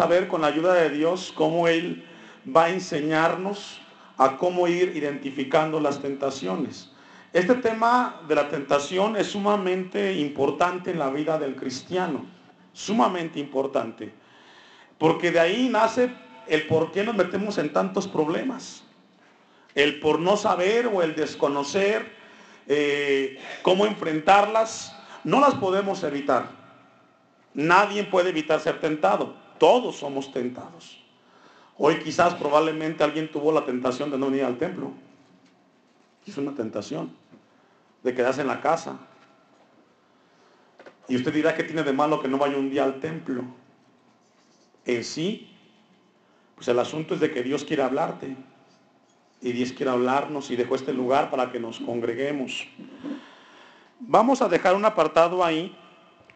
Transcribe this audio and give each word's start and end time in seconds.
a 0.00 0.06
ver 0.06 0.28
con 0.28 0.40
la 0.40 0.48
ayuda 0.48 0.74
de 0.74 0.90
Dios 0.90 1.32
cómo 1.34 1.68
Él 1.68 2.04
va 2.44 2.64
a 2.64 2.70
enseñarnos 2.70 3.80
a 4.18 4.36
cómo 4.36 4.68
ir 4.68 4.96
identificando 4.96 5.80
las 5.80 6.00
tentaciones. 6.00 6.90
Este 7.32 7.54
tema 7.54 8.20
de 8.28 8.34
la 8.34 8.48
tentación 8.48 9.16
es 9.16 9.28
sumamente 9.28 10.14
importante 10.14 10.90
en 10.90 10.98
la 10.98 11.10
vida 11.10 11.38
del 11.38 11.56
cristiano, 11.56 12.26
sumamente 12.72 13.38
importante, 13.38 14.12
porque 14.98 15.30
de 15.30 15.40
ahí 15.40 15.68
nace 15.70 16.10
el 16.46 16.66
por 16.66 16.92
qué 16.92 17.04
nos 17.04 17.14
metemos 17.14 17.56
en 17.58 17.72
tantos 17.72 18.06
problemas, 18.06 18.84
el 19.74 19.98
por 20.00 20.18
no 20.20 20.36
saber 20.36 20.86
o 20.86 21.02
el 21.02 21.14
desconocer 21.14 22.12
eh, 22.66 23.38
cómo 23.62 23.86
enfrentarlas, 23.86 24.94
no 25.24 25.40
las 25.40 25.54
podemos 25.54 26.02
evitar. 26.02 26.50
Nadie 27.54 28.04
puede 28.04 28.30
evitar 28.30 28.60
ser 28.60 28.80
tentado, 28.80 29.36
todos 29.62 29.94
somos 29.94 30.32
tentados. 30.32 30.98
Hoy 31.78 32.00
quizás 32.00 32.34
probablemente 32.34 33.04
alguien 33.04 33.30
tuvo 33.30 33.52
la 33.52 33.64
tentación 33.64 34.10
de 34.10 34.18
no 34.18 34.26
venir 34.26 34.42
al 34.42 34.58
templo. 34.58 34.90
Es 36.26 36.36
una 36.36 36.52
tentación 36.52 37.12
de 38.02 38.12
quedarse 38.12 38.40
en 38.40 38.48
la 38.48 38.60
casa. 38.60 38.98
Y 41.06 41.14
usted 41.14 41.32
dirá 41.32 41.54
que 41.54 41.62
tiene 41.62 41.84
de 41.84 41.92
malo 41.92 42.20
que 42.20 42.26
no 42.26 42.38
vaya 42.38 42.56
un 42.56 42.70
día 42.70 42.82
al 42.82 42.98
templo. 42.98 43.44
En 44.84 45.04
sí, 45.04 45.54
pues 46.56 46.66
el 46.66 46.80
asunto 46.80 47.14
es 47.14 47.20
de 47.20 47.30
que 47.30 47.44
Dios 47.44 47.62
quiere 47.62 47.84
hablarte. 47.84 48.36
Y 49.40 49.52
Dios 49.52 49.72
quiere 49.72 49.92
hablarnos 49.92 50.50
y 50.50 50.56
dejó 50.56 50.74
este 50.74 50.92
lugar 50.92 51.30
para 51.30 51.52
que 51.52 51.60
nos 51.60 51.78
congreguemos. 51.78 52.66
Vamos 54.00 54.42
a 54.42 54.48
dejar 54.48 54.74
un 54.74 54.84
apartado 54.84 55.44
ahí 55.44 55.78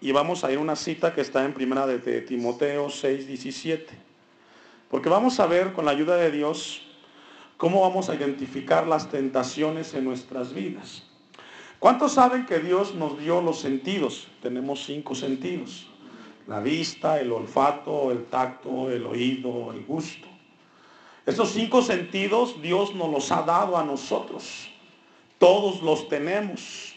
y 0.07 0.13
vamos 0.13 0.45
a 0.45 0.53
ir 0.53 0.59
a 0.59 0.61
una 0.61 0.77
cita 0.77 1.13
que 1.13 1.21
está 1.21 1.45
en 1.45 1.53
primera 1.53 1.85
de 1.85 2.21
Timoteo 2.21 2.89
6, 2.89 3.27
17. 3.27 3.93
Porque 4.89 5.09
vamos 5.09 5.41
a 5.41 5.49
ver 5.49 5.73
con 5.73 5.85
la 5.85 5.91
ayuda 5.91 6.15
de 6.15 6.31
Dios 6.31 6.83
cómo 7.57 7.81
vamos 7.81 8.09
a 8.09 8.15
identificar 8.15 8.87
las 8.87 9.11
tentaciones 9.11 9.95
en 9.95 10.05
nuestras 10.05 10.55
vidas. 10.55 11.03
¿Cuántos 11.81 12.13
saben 12.13 12.47
que 12.47 12.61
Dios 12.61 12.95
nos 12.95 13.19
dio 13.19 13.41
los 13.41 13.59
sentidos? 13.59 14.29
Tenemos 14.43 14.85
cinco 14.85 15.17
sentidos. 15.17 15.89
La 16.47 16.61
vista, 16.61 17.21
el 17.21 17.33
olfato, 17.33 18.13
el 18.13 18.27
tacto, 18.27 18.89
el 18.93 19.05
oído, 19.07 19.73
el 19.73 19.85
gusto. 19.87 20.29
Esos 21.27 21.51
cinco 21.51 21.83
sentidos 21.83 22.63
Dios 22.63 22.95
nos 22.95 23.11
los 23.11 23.33
ha 23.33 23.43
dado 23.43 23.77
a 23.77 23.83
nosotros. 23.83 24.69
Todos 25.41 25.83
los 25.83 26.09
tenemos. 26.09 26.95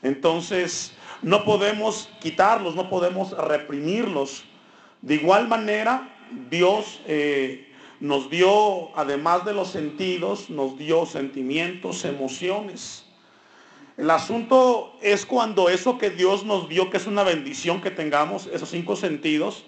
Entonces, 0.00 0.92
no 1.22 1.44
podemos 1.44 2.08
quitarlos, 2.20 2.74
no 2.74 2.88
podemos 2.88 3.36
reprimirlos. 3.36 4.44
De 5.02 5.14
igual 5.14 5.48
manera, 5.48 6.14
Dios 6.50 7.00
eh, 7.06 7.72
nos 8.00 8.30
dio, 8.30 8.96
además 8.96 9.44
de 9.44 9.54
los 9.54 9.68
sentidos, 9.68 10.50
nos 10.50 10.78
dio 10.78 11.06
sentimientos, 11.06 12.04
emociones. 12.04 13.04
El 13.96 14.10
asunto 14.10 14.96
es 15.02 15.26
cuando 15.26 15.68
eso 15.68 15.98
que 15.98 16.10
Dios 16.10 16.44
nos 16.44 16.68
dio, 16.68 16.88
que 16.88 16.98
es 16.98 17.06
una 17.06 17.24
bendición 17.24 17.80
que 17.80 17.90
tengamos, 17.90 18.46
esos 18.46 18.70
cinco 18.70 18.94
sentidos, 18.94 19.64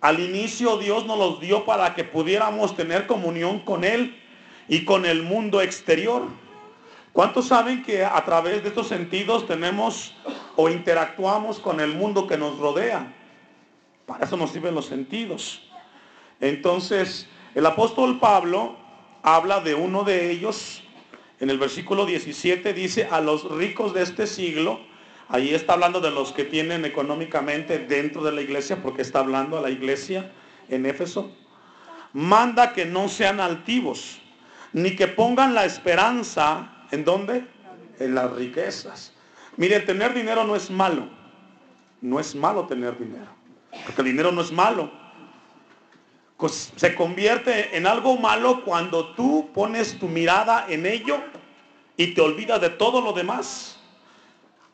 al 0.00 0.20
inicio 0.20 0.76
Dios 0.76 1.06
nos 1.06 1.18
los 1.18 1.40
dio 1.40 1.64
para 1.64 1.94
que 1.94 2.04
pudiéramos 2.04 2.76
tener 2.76 3.06
comunión 3.06 3.60
con 3.60 3.84
Él 3.84 4.14
y 4.68 4.84
con 4.84 5.06
el 5.06 5.22
mundo 5.22 5.60
exterior. 5.62 6.28
¿Cuántos 7.14 7.46
saben 7.46 7.84
que 7.84 8.04
a 8.04 8.24
través 8.24 8.64
de 8.64 8.70
estos 8.70 8.88
sentidos 8.88 9.46
tenemos 9.46 10.16
o 10.56 10.68
interactuamos 10.68 11.60
con 11.60 11.78
el 11.78 11.94
mundo 11.94 12.26
que 12.26 12.36
nos 12.36 12.58
rodea? 12.58 13.14
Para 14.04 14.24
eso 14.24 14.36
nos 14.36 14.50
sirven 14.50 14.74
los 14.74 14.86
sentidos. 14.86 15.62
Entonces, 16.40 17.28
el 17.54 17.64
apóstol 17.66 18.18
Pablo 18.18 18.76
habla 19.22 19.60
de 19.60 19.76
uno 19.76 20.02
de 20.02 20.32
ellos. 20.32 20.82
En 21.38 21.50
el 21.50 21.58
versículo 21.60 22.04
17 22.04 22.72
dice, 22.74 23.06
a 23.08 23.20
los 23.20 23.48
ricos 23.48 23.94
de 23.94 24.02
este 24.02 24.26
siglo, 24.26 24.80
ahí 25.28 25.54
está 25.54 25.74
hablando 25.74 26.00
de 26.00 26.10
los 26.10 26.32
que 26.32 26.42
tienen 26.42 26.84
económicamente 26.84 27.78
dentro 27.78 28.24
de 28.24 28.32
la 28.32 28.42
iglesia, 28.42 28.82
porque 28.82 29.02
está 29.02 29.20
hablando 29.20 29.56
a 29.56 29.60
la 29.60 29.70
iglesia 29.70 30.32
en 30.68 30.84
Éfeso, 30.84 31.30
manda 32.12 32.72
que 32.72 32.86
no 32.86 33.08
sean 33.08 33.38
altivos, 33.38 34.18
ni 34.72 34.96
que 34.96 35.06
pongan 35.06 35.54
la 35.54 35.64
esperanza, 35.64 36.72
¿en 36.94 37.04
dónde? 37.04 37.46
En 37.98 38.14
las 38.14 38.32
riquezas. 38.32 39.12
Mire, 39.56 39.80
tener 39.80 40.14
dinero 40.14 40.44
no 40.44 40.56
es 40.56 40.70
malo. 40.70 41.08
No 42.00 42.18
es 42.18 42.34
malo 42.34 42.66
tener 42.66 42.98
dinero. 42.98 43.30
Porque 43.84 44.02
el 44.02 44.08
dinero 44.08 44.32
no 44.32 44.40
es 44.40 44.52
malo. 44.52 44.90
Pues 46.36 46.72
se 46.76 46.94
convierte 46.94 47.76
en 47.76 47.86
algo 47.86 48.16
malo 48.18 48.64
cuando 48.64 49.14
tú 49.14 49.50
pones 49.54 49.98
tu 49.98 50.08
mirada 50.08 50.66
en 50.68 50.84
ello 50.84 51.18
y 51.96 52.08
te 52.14 52.20
olvidas 52.20 52.60
de 52.60 52.70
todo 52.70 53.00
lo 53.00 53.12
demás. 53.12 53.78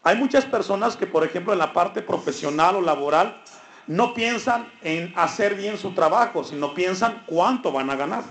Hay 0.02 0.16
muchas 0.16 0.44
personas 0.46 0.96
que, 0.96 1.06
por 1.06 1.24
ejemplo, 1.24 1.52
en 1.52 1.58
la 1.58 1.72
parte 1.72 2.02
profesional 2.02 2.76
o 2.76 2.80
laboral, 2.80 3.40
no 3.86 4.14
piensan 4.14 4.70
en 4.82 5.12
hacer 5.16 5.54
bien 5.54 5.76
su 5.78 5.92
trabajo, 5.92 6.42
sino 6.42 6.74
piensan 6.74 7.22
cuánto 7.26 7.70
van 7.70 7.90
a 7.90 7.96
ganar. 7.96 8.24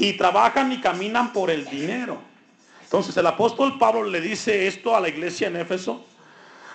Y 0.00 0.14
trabajan 0.14 0.72
y 0.72 0.80
caminan 0.80 1.32
por 1.32 1.50
el 1.50 1.64
dinero. 1.66 2.18
Entonces 2.82 3.16
el 3.16 3.26
apóstol 3.26 3.78
Pablo 3.78 4.04
le 4.04 4.20
dice 4.20 4.66
esto 4.66 4.96
a 4.96 5.00
la 5.00 5.08
iglesia 5.08 5.48
en 5.48 5.56
Éfeso 5.56 6.04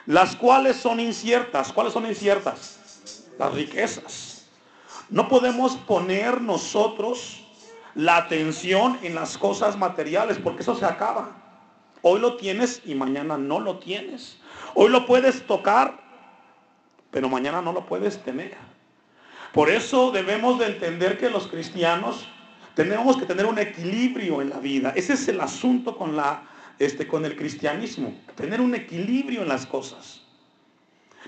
las 0.06 0.36
cuales 0.36 0.78
son 0.78 1.00
inciertas. 1.00 1.72
¿Cuáles 1.72 1.94
son 1.94 2.06
inciertas? 2.06 3.25
Las 3.38 3.53
riquezas. 3.53 4.47
No 5.09 5.28
podemos 5.28 5.75
poner 5.78 6.41
nosotros 6.41 7.44
la 7.96 8.18
atención 8.18 9.00
en 9.02 9.16
las 9.16 9.38
cosas 9.38 9.78
materiales 9.78 10.38
porque 10.38 10.62
eso 10.62 10.75
se 10.75 10.86
acaba. 10.86 11.31
Hoy 12.02 12.19
lo 12.19 12.38
tienes 12.38 12.81
y 12.86 12.94
mañana 12.94 13.38
no 13.38 13.59
lo 13.59 13.80
tienes. 13.80 14.38
Hoy 14.75 14.90
lo 14.90 15.06
puedes 15.06 15.46
tocar, 15.47 16.00
pero 17.09 17.30
mañana 17.30 17.62
no 17.62 17.74
lo 17.74 17.86
puedes 17.86 18.22
tener. 18.24 18.56
Por 19.53 19.69
eso 19.69 20.12
debemos 20.12 20.59
de 20.59 20.68
entender 20.68 21.18
que 21.18 21.30
los 21.30 21.47
cristianos 21.47 22.28
tenemos 22.75 23.18
que 23.18 23.25
tener 23.25 23.46
un 23.46 23.58
equilibrio 23.58 24.41
en 24.41 24.50
la 24.50 24.59
vida. 24.59 24.94
Ese 24.96 25.13
es 25.13 25.28
el 25.28 25.41
asunto 25.41 25.97
con 25.97 26.16
la 26.16 26.44
este, 26.78 27.08
con 27.08 27.24
el 27.25 27.36
cristianismo, 27.36 28.13
tener 28.36 28.59
un 28.59 28.75
equilibrio 28.75 29.44
en 29.44 29.47
las 29.47 29.66
cosas. 29.66 30.22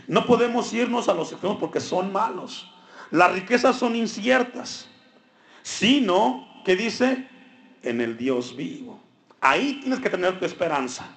No 0.07 0.25
podemos 0.25 0.73
irnos 0.73 1.07
a 1.07 1.13
los 1.13 1.31
extremos 1.31 1.57
porque 1.57 1.79
son 1.79 2.11
malos. 2.11 2.71
Las 3.11 3.31
riquezas 3.31 3.77
son 3.77 3.95
inciertas, 3.95 4.89
sino, 5.63 6.61
que 6.65 6.75
dice? 6.75 7.27
En 7.81 8.01
el 8.01 8.17
Dios 8.17 8.55
vivo. 8.55 8.99
Ahí 9.39 9.79
tienes 9.79 9.99
que 9.99 10.09
tener 10.09 10.37
tu 10.37 10.45
esperanza. 10.45 11.07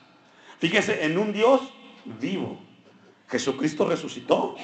Fíjese, 0.58 1.04
en 1.04 1.18
un 1.18 1.32
Dios 1.32 1.60
vivo. 2.20 2.60
Jesucristo 3.28 3.86
resucitó. 3.86 4.56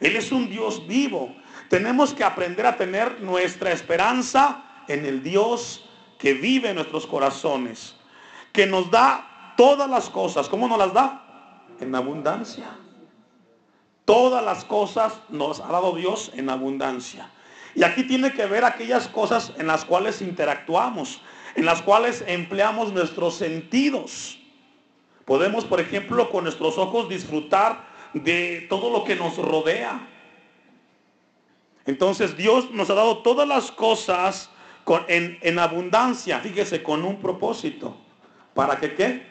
Él 0.00 0.16
es 0.16 0.32
un 0.32 0.50
Dios 0.50 0.86
vivo. 0.86 1.34
Tenemos 1.68 2.12
que 2.12 2.24
aprender 2.24 2.66
a 2.66 2.76
tener 2.76 3.20
nuestra 3.20 3.70
esperanza 3.70 4.64
en 4.88 5.04
el 5.04 5.22
Dios 5.22 5.88
que 6.18 6.34
vive 6.34 6.70
en 6.70 6.76
nuestros 6.76 7.06
corazones 7.06 7.96
que 8.56 8.66
nos 8.66 8.90
da 8.90 9.54
todas 9.56 9.88
las 9.88 10.08
cosas. 10.08 10.48
¿Cómo 10.48 10.66
nos 10.66 10.78
las 10.78 10.92
da? 10.94 11.64
En 11.78 11.94
abundancia. 11.94 12.70
Todas 14.06 14.42
las 14.42 14.64
cosas 14.64 15.12
nos 15.28 15.60
ha 15.60 15.66
dado 15.66 15.94
Dios 15.94 16.32
en 16.34 16.48
abundancia. 16.48 17.30
Y 17.74 17.84
aquí 17.84 18.04
tiene 18.04 18.32
que 18.32 18.46
ver 18.46 18.64
aquellas 18.64 19.08
cosas 19.08 19.52
en 19.58 19.66
las 19.66 19.84
cuales 19.84 20.22
interactuamos, 20.22 21.20
en 21.54 21.66
las 21.66 21.82
cuales 21.82 22.24
empleamos 22.26 22.92
nuestros 22.92 23.34
sentidos. 23.34 24.38
Podemos, 25.26 25.66
por 25.66 25.80
ejemplo, 25.80 26.30
con 26.30 26.44
nuestros 26.44 26.78
ojos 26.78 27.10
disfrutar 27.10 27.84
de 28.14 28.66
todo 28.70 28.90
lo 28.90 29.04
que 29.04 29.16
nos 29.16 29.36
rodea. 29.36 30.08
Entonces 31.84 32.36
Dios 32.36 32.70
nos 32.70 32.88
ha 32.88 32.94
dado 32.94 33.18
todas 33.18 33.46
las 33.46 33.70
cosas 33.70 34.48
en, 35.08 35.58
abundancia, 35.58 36.38
fíjese, 36.40 36.82
con 36.82 37.04
un 37.04 37.18
propósito. 37.18 37.96
¿Para 38.54 38.76
que 38.76 38.94
qué? 38.94 39.26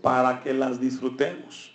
Para 0.00 0.40
que 0.40 0.52
las 0.52 0.80
disfrutemos. 0.80 1.72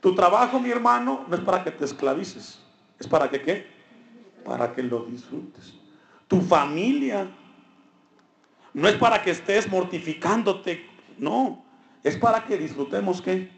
Tu 0.00 0.14
trabajo, 0.14 0.60
mi 0.60 0.70
hermano, 0.70 1.24
no 1.28 1.36
es 1.36 1.42
para 1.42 1.62
que 1.64 1.70
te 1.70 1.84
esclavices. 1.84 2.60
¿Es 2.98 3.06
para 3.06 3.30
que 3.30 3.42
qué? 3.42 3.66
Para 4.44 4.72
que 4.72 4.82
lo 4.82 5.04
disfrutes. 5.04 5.74
Tu 6.28 6.40
familia 6.40 7.28
no 8.74 8.88
es 8.88 8.96
para 8.96 9.22
que 9.22 9.30
estés 9.30 9.68
mortificándote. 9.68 10.84
No. 11.18 11.64
Es 12.04 12.16
para 12.16 12.44
que 12.44 12.58
disfrutemos 12.58 13.22
qué? 13.22 13.50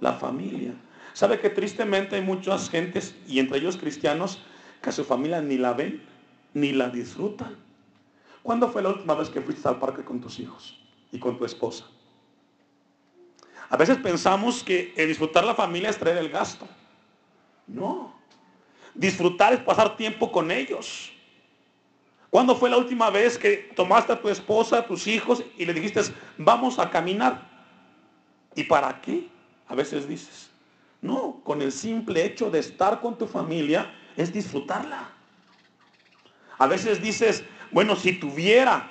La 0.00 0.14
familia. 0.14 0.74
¿Sabe 1.12 1.38
que 1.38 1.50
tristemente 1.50 2.16
hay 2.16 2.22
muchas 2.22 2.68
gentes, 2.68 3.14
y 3.28 3.38
entre 3.38 3.58
ellos 3.58 3.76
cristianos, 3.76 4.42
que 4.82 4.88
a 4.88 4.92
su 4.92 5.04
familia 5.04 5.40
ni 5.40 5.56
la 5.56 5.72
ven, 5.72 6.02
ni 6.52 6.72
la 6.72 6.88
disfrutan? 6.88 7.54
¿Cuándo 8.44 8.68
fue 8.68 8.80
la 8.80 8.90
última 8.90 9.14
vez 9.14 9.28
que 9.28 9.40
fuiste 9.40 9.66
al 9.66 9.80
parque 9.80 10.04
con 10.04 10.20
tus 10.20 10.38
hijos? 10.38 10.78
y 11.14 11.18
con 11.20 11.38
tu 11.38 11.44
esposa. 11.44 11.84
A 13.70 13.76
veces 13.76 13.96
pensamos 13.98 14.64
que 14.64 14.92
disfrutar 15.06 15.44
la 15.44 15.54
familia 15.54 15.88
es 15.88 15.96
traer 15.96 16.18
el 16.18 16.28
gasto. 16.28 16.66
No. 17.68 18.12
Disfrutar 18.94 19.52
es 19.52 19.60
pasar 19.60 19.96
tiempo 19.96 20.30
con 20.32 20.50
ellos. 20.50 21.12
¿Cuándo 22.30 22.56
fue 22.56 22.68
la 22.68 22.76
última 22.76 23.10
vez 23.10 23.38
que 23.38 23.70
tomaste 23.76 24.12
a 24.12 24.20
tu 24.20 24.28
esposa, 24.28 24.78
a 24.78 24.86
tus 24.86 25.06
hijos 25.06 25.44
y 25.56 25.64
le 25.64 25.72
dijiste, 25.72 26.00
vamos 26.36 26.80
a 26.80 26.90
caminar? 26.90 27.48
¿Y 28.56 28.64
para 28.64 29.00
qué? 29.00 29.28
A 29.68 29.76
veces 29.76 30.08
dices, 30.08 30.50
no, 31.00 31.40
con 31.44 31.62
el 31.62 31.70
simple 31.70 32.24
hecho 32.24 32.50
de 32.50 32.58
estar 32.58 33.00
con 33.00 33.16
tu 33.16 33.28
familia 33.28 33.94
es 34.16 34.32
disfrutarla. 34.32 35.10
A 36.58 36.66
veces 36.66 37.00
dices, 37.00 37.44
bueno, 37.70 37.96
si 37.96 38.12
tuviera. 38.12 38.90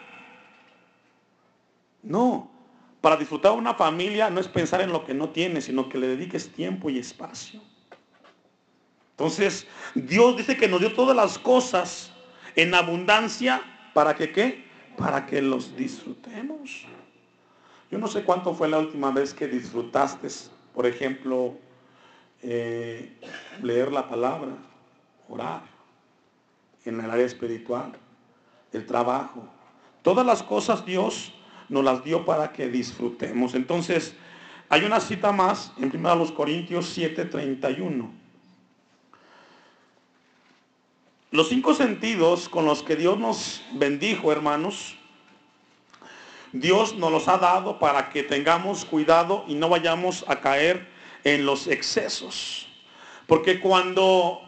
No, 2.02 2.52
para 3.02 3.18
disfrutar 3.18 3.54
una 3.54 3.74
familia 3.74 4.30
no 4.30 4.40
es 4.40 4.48
pensar 4.48 4.82
en 4.82 4.92
lo 4.92 5.06
que 5.06 5.14
no 5.14 5.30
tienes, 5.30 5.66
sino 5.66 5.90
que 5.90 5.98
le 5.98 6.08
dediques 6.08 6.52
tiempo 6.52 6.90
y 6.90 7.00
espacio. 7.00 7.62
Entonces, 9.12 9.68
Dios 9.94 10.38
dice 10.38 10.58
que 10.58 10.68
nos 10.68 10.80
dio 10.80 10.94
todas 10.94 11.16
las 11.16 11.38
cosas 11.38 12.12
en 12.56 12.74
abundancia 12.74 13.62
para 13.94 14.16
que 14.16 14.32
qué? 14.32 14.66
Para 14.98 15.26
que 15.26 15.42
los 15.42 15.76
disfrutemos. 15.76 16.86
Yo 17.92 18.00
no 18.00 18.08
sé 18.08 18.24
cuánto 18.24 18.54
fue 18.54 18.68
la 18.70 18.80
última 18.80 19.12
vez 19.12 19.34
que 19.34 19.48
disfrutaste, 19.48 20.28
por 20.74 20.88
ejemplo, 20.88 21.56
eh, 22.42 23.14
leer 23.62 23.92
la 23.92 24.10
palabra, 24.10 24.52
orar, 25.30 25.62
en 26.86 27.00
el 27.00 27.10
área 27.10 27.26
espiritual, 27.26 27.94
el 28.74 28.86
trabajo. 28.86 29.48
Todas 30.02 30.26
las 30.26 30.44
cosas 30.44 30.86
Dios 30.86 31.34
nos 31.70 31.84
las 31.84 32.04
dio 32.04 32.26
para 32.26 32.52
que 32.52 32.68
disfrutemos. 32.68 33.56
Entonces, 33.56 34.16
hay 34.70 34.84
una 34.84 35.00
cita 35.00 35.32
más 35.32 35.72
en 35.78 35.92
1 35.92 36.34
Corintios 36.36 36.98
7:31. 36.98 38.12
Los 41.32 41.50
cinco 41.50 41.74
sentidos 41.74 42.48
con 42.48 42.66
los 42.66 42.84
que 42.84 42.96
Dios 42.96 43.18
nos 43.18 43.64
bendijo, 43.74 44.32
hermanos, 44.32 44.96
Dios 46.52 46.96
nos 46.96 47.12
los 47.12 47.28
ha 47.28 47.40
dado 47.40 47.80
para 47.80 48.10
que 48.10 48.22
tengamos 48.22 48.86
cuidado 48.86 49.44
y 49.48 49.56
no 49.56 49.70
vayamos 49.70 50.24
a 50.28 50.40
caer 50.40 50.88
en 51.24 51.46
los 51.46 51.66
excesos. 51.66 52.68
Porque 53.26 53.60
cuando 53.60 54.42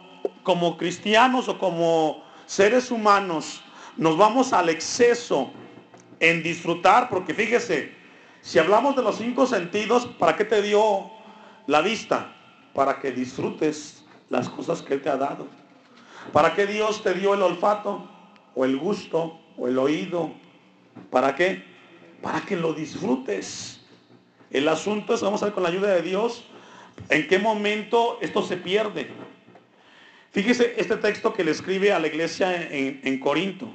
como 0.44 0.76
cristianos 0.76 1.48
o 1.48 1.58
como 1.58 2.22
seres 2.46 2.92
humanos 2.92 3.62
nos 3.96 4.16
vamos 4.16 4.52
al 4.52 4.68
exceso 4.68 5.50
en 6.20 6.42
disfrutar, 6.42 7.08
porque 7.08 7.34
fíjese, 7.34 7.92
si 8.42 8.58
hablamos 8.58 8.96
de 8.96 9.02
los 9.02 9.16
cinco 9.16 9.46
sentidos, 9.46 10.06
¿para 10.06 10.36
qué 10.36 10.44
te 10.44 10.62
dio 10.62 11.10
la 11.66 11.80
vista? 11.80 12.32
Para 12.74 13.00
que 13.00 13.10
disfrutes 13.10 14.04
las 14.28 14.48
cosas 14.48 14.82
que 14.82 14.94
Él 14.94 15.02
te 15.02 15.08
ha 15.08 15.16
dado. 15.16 15.48
¿Para 16.32 16.54
qué 16.54 16.66
Dios 16.66 17.02
te 17.02 17.14
dio 17.14 17.34
el 17.34 17.42
olfato 17.42 18.08
o 18.54 18.64
el 18.64 18.76
gusto 18.76 19.38
o 19.56 19.68
el 19.68 19.78
oído? 19.78 20.32
¿Para 21.10 21.34
qué? 21.34 21.64
Para 22.22 22.40
que 22.40 22.56
lo 22.56 22.72
disfrutes. 22.72 23.80
El 24.50 24.68
asunto 24.68 25.14
es, 25.14 25.22
vamos 25.22 25.42
a 25.42 25.46
ver 25.46 25.54
con 25.54 25.62
la 25.62 25.68
ayuda 25.68 25.88
de 25.88 26.02
Dios, 26.02 26.44
en 27.08 27.26
qué 27.28 27.38
momento 27.38 28.18
esto 28.20 28.42
se 28.42 28.56
pierde. 28.56 29.10
Fíjese 30.32 30.74
este 30.76 30.96
texto 30.96 31.32
que 31.32 31.44
le 31.44 31.50
escribe 31.50 31.92
a 31.92 31.98
la 31.98 32.06
iglesia 32.06 32.70
en, 32.70 33.00
en 33.02 33.18
Corinto. 33.18 33.68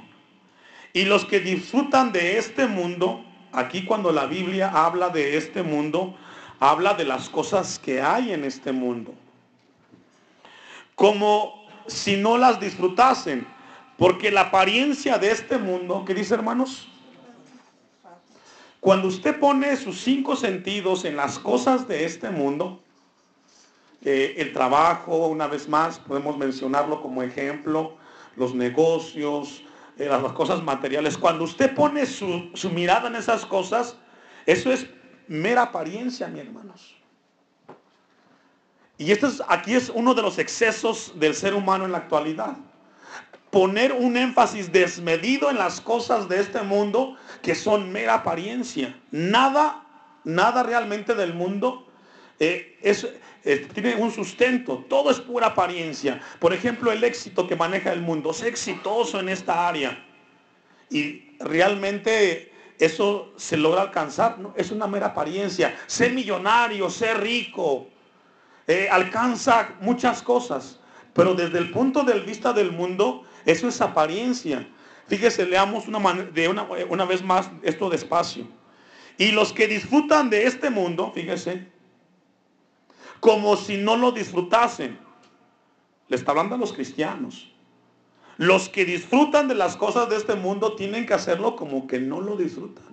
Y 0.92 1.04
los 1.04 1.24
que 1.24 1.40
disfrutan 1.40 2.12
de 2.12 2.38
este 2.38 2.66
mundo, 2.66 3.24
aquí 3.52 3.84
cuando 3.84 4.12
la 4.12 4.26
Biblia 4.26 4.70
habla 4.70 5.08
de 5.08 5.36
este 5.36 5.62
mundo, 5.62 6.14
habla 6.60 6.94
de 6.94 7.04
las 7.04 7.28
cosas 7.28 7.78
que 7.78 8.00
hay 8.00 8.32
en 8.32 8.44
este 8.44 8.72
mundo. 8.72 9.14
Como 10.94 11.62
si 11.86 12.16
no 12.16 12.38
las 12.38 12.60
disfrutasen. 12.60 13.46
Porque 13.98 14.30
la 14.30 14.42
apariencia 14.42 15.18
de 15.18 15.30
este 15.30 15.58
mundo, 15.58 16.04
¿qué 16.04 16.14
dice 16.14 16.34
hermanos? 16.34 16.88
Cuando 18.80 19.06
usted 19.06 19.38
pone 19.38 19.76
sus 19.76 20.00
cinco 20.00 20.34
sentidos 20.34 21.04
en 21.04 21.14
las 21.14 21.38
cosas 21.38 21.86
de 21.86 22.04
este 22.04 22.30
mundo, 22.30 22.80
el 24.02 24.52
trabajo, 24.52 25.28
una 25.28 25.46
vez 25.46 25.68
más, 25.68 26.00
podemos 26.00 26.36
mencionarlo 26.36 27.00
como 27.00 27.22
ejemplo, 27.22 27.96
los 28.34 28.54
negocios, 28.54 29.62
las 29.96 30.32
cosas 30.32 30.62
materiales. 30.62 31.16
Cuando 31.18 31.44
usted 31.44 31.74
pone 31.74 32.06
su, 32.06 32.50
su 32.54 32.70
mirada 32.70 33.08
en 33.08 33.16
esas 33.16 33.44
cosas, 33.46 33.96
eso 34.46 34.72
es 34.72 34.86
mera 35.28 35.62
apariencia, 35.62 36.28
mi 36.28 36.40
hermanos. 36.40 36.94
Y 38.98 39.10
esto 39.10 39.26
es, 39.26 39.42
aquí 39.48 39.74
es 39.74 39.90
uno 39.90 40.14
de 40.14 40.22
los 40.22 40.38
excesos 40.38 41.12
del 41.16 41.34
ser 41.34 41.54
humano 41.54 41.84
en 41.84 41.92
la 41.92 41.98
actualidad. 41.98 42.56
Poner 43.50 43.92
un 43.92 44.16
énfasis 44.16 44.72
desmedido 44.72 45.50
en 45.50 45.58
las 45.58 45.80
cosas 45.80 46.28
de 46.28 46.40
este 46.40 46.62
mundo 46.62 47.16
que 47.42 47.54
son 47.54 47.92
mera 47.92 48.14
apariencia. 48.14 48.98
Nada, 49.10 49.84
nada 50.24 50.62
realmente 50.62 51.14
del 51.14 51.34
mundo 51.34 51.86
eh, 52.42 52.76
es, 52.82 53.06
eh, 53.44 53.68
tiene 53.72 53.94
un 53.94 54.10
sustento. 54.10 54.84
Todo 54.88 55.12
es 55.12 55.20
pura 55.20 55.46
apariencia. 55.46 56.20
Por 56.40 56.52
ejemplo, 56.52 56.90
el 56.90 57.04
éxito 57.04 57.46
que 57.46 57.54
maneja 57.54 57.92
el 57.92 58.00
mundo. 58.00 58.32
Es 58.32 58.42
exitoso 58.42 59.20
en 59.20 59.28
esta 59.28 59.68
área. 59.68 60.04
Y 60.90 61.36
realmente 61.38 62.50
eso 62.80 63.32
se 63.36 63.56
logra 63.56 63.82
alcanzar. 63.82 64.40
¿no? 64.40 64.54
Es 64.56 64.72
una 64.72 64.88
mera 64.88 65.06
apariencia. 65.06 65.72
Ser 65.86 66.12
millonario, 66.12 66.90
ser 66.90 67.20
rico, 67.20 67.86
eh, 68.66 68.88
alcanza 68.90 69.76
muchas 69.80 70.20
cosas, 70.20 70.80
pero 71.12 71.34
desde 71.34 71.58
el 71.58 71.70
punto 71.70 72.02
de 72.02 72.18
vista 72.18 72.52
del 72.52 72.72
mundo, 72.72 73.22
eso 73.44 73.68
es 73.68 73.80
apariencia. 73.80 74.66
Fíjese, 75.06 75.46
leamos 75.46 75.86
una, 75.86 75.98
una, 75.98 76.66
una 76.88 77.04
vez 77.04 77.22
más 77.22 77.48
esto 77.62 77.88
despacio. 77.88 78.48
Y 79.16 79.30
los 79.30 79.52
que 79.52 79.68
disfrutan 79.68 80.28
de 80.28 80.46
este 80.46 80.70
mundo, 80.70 81.12
fíjese, 81.14 81.71
como 83.22 83.54
si 83.56 83.76
no 83.76 83.94
lo 83.96 84.10
disfrutasen. 84.10 84.98
Le 86.08 86.16
está 86.16 86.32
hablando 86.32 86.56
a 86.56 86.58
los 86.58 86.72
cristianos. 86.72 87.52
Los 88.36 88.68
que 88.68 88.84
disfrutan 88.84 89.46
de 89.46 89.54
las 89.54 89.76
cosas 89.76 90.08
de 90.08 90.16
este 90.16 90.34
mundo 90.34 90.74
tienen 90.74 91.06
que 91.06 91.14
hacerlo 91.14 91.54
como 91.54 91.86
que 91.86 92.00
no 92.00 92.20
lo 92.20 92.36
disfrutan. 92.36 92.84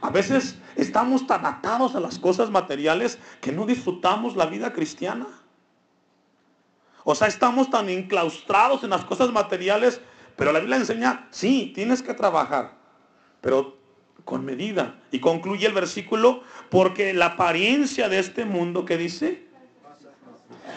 A 0.00 0.08
veces 0.08 0.56
estamos 0.76 1.26
tan 1.26 1.44
atados 1.44 1.94
a 1.94 2.00
las 2.00 2.18
cosas 2.18 2.48
materiales 2.48 3.18
que 3.42 3.52
no 3.52 3.66
disfrutamos 3.66 4.36
la 4.36 4.46
vida 4.46 4.72
cristiana. 4.72 5.26
O 7.04 7.14
sea, 7.14 7.28
estamos 7.28 7.68
tan 7.68 7.90
enclaustrados 7.90 8.84
en 8.84 8.90
las 8.90 9.04
cosas 9.04 9.32
materiales, 9.32 10.00
pero 10.34 10.50
la 10.50 10.60
Biblia 10.60 10.78
enseña, 10.78 11.28
sí, 11.30 11.72
tienes 11.74 12.02
que 12.02 12.14
trabajar, 12.14 12.78
pero 13.42 13.76
con 14.24 14.46
medida. 14.46 14.98
Y 15.10 15.20
concluye 15.20 15.66
el 15.66 15.74
versículo, 15.74 16.42
porque 16.70 17.12
la 17.12 17.26
apariencia 17.26 18.08
de 18.08 18.18
este 18.18 18.46
mundo 18.46 18.86
que 18.86 18.96
dice, 18.96 19.43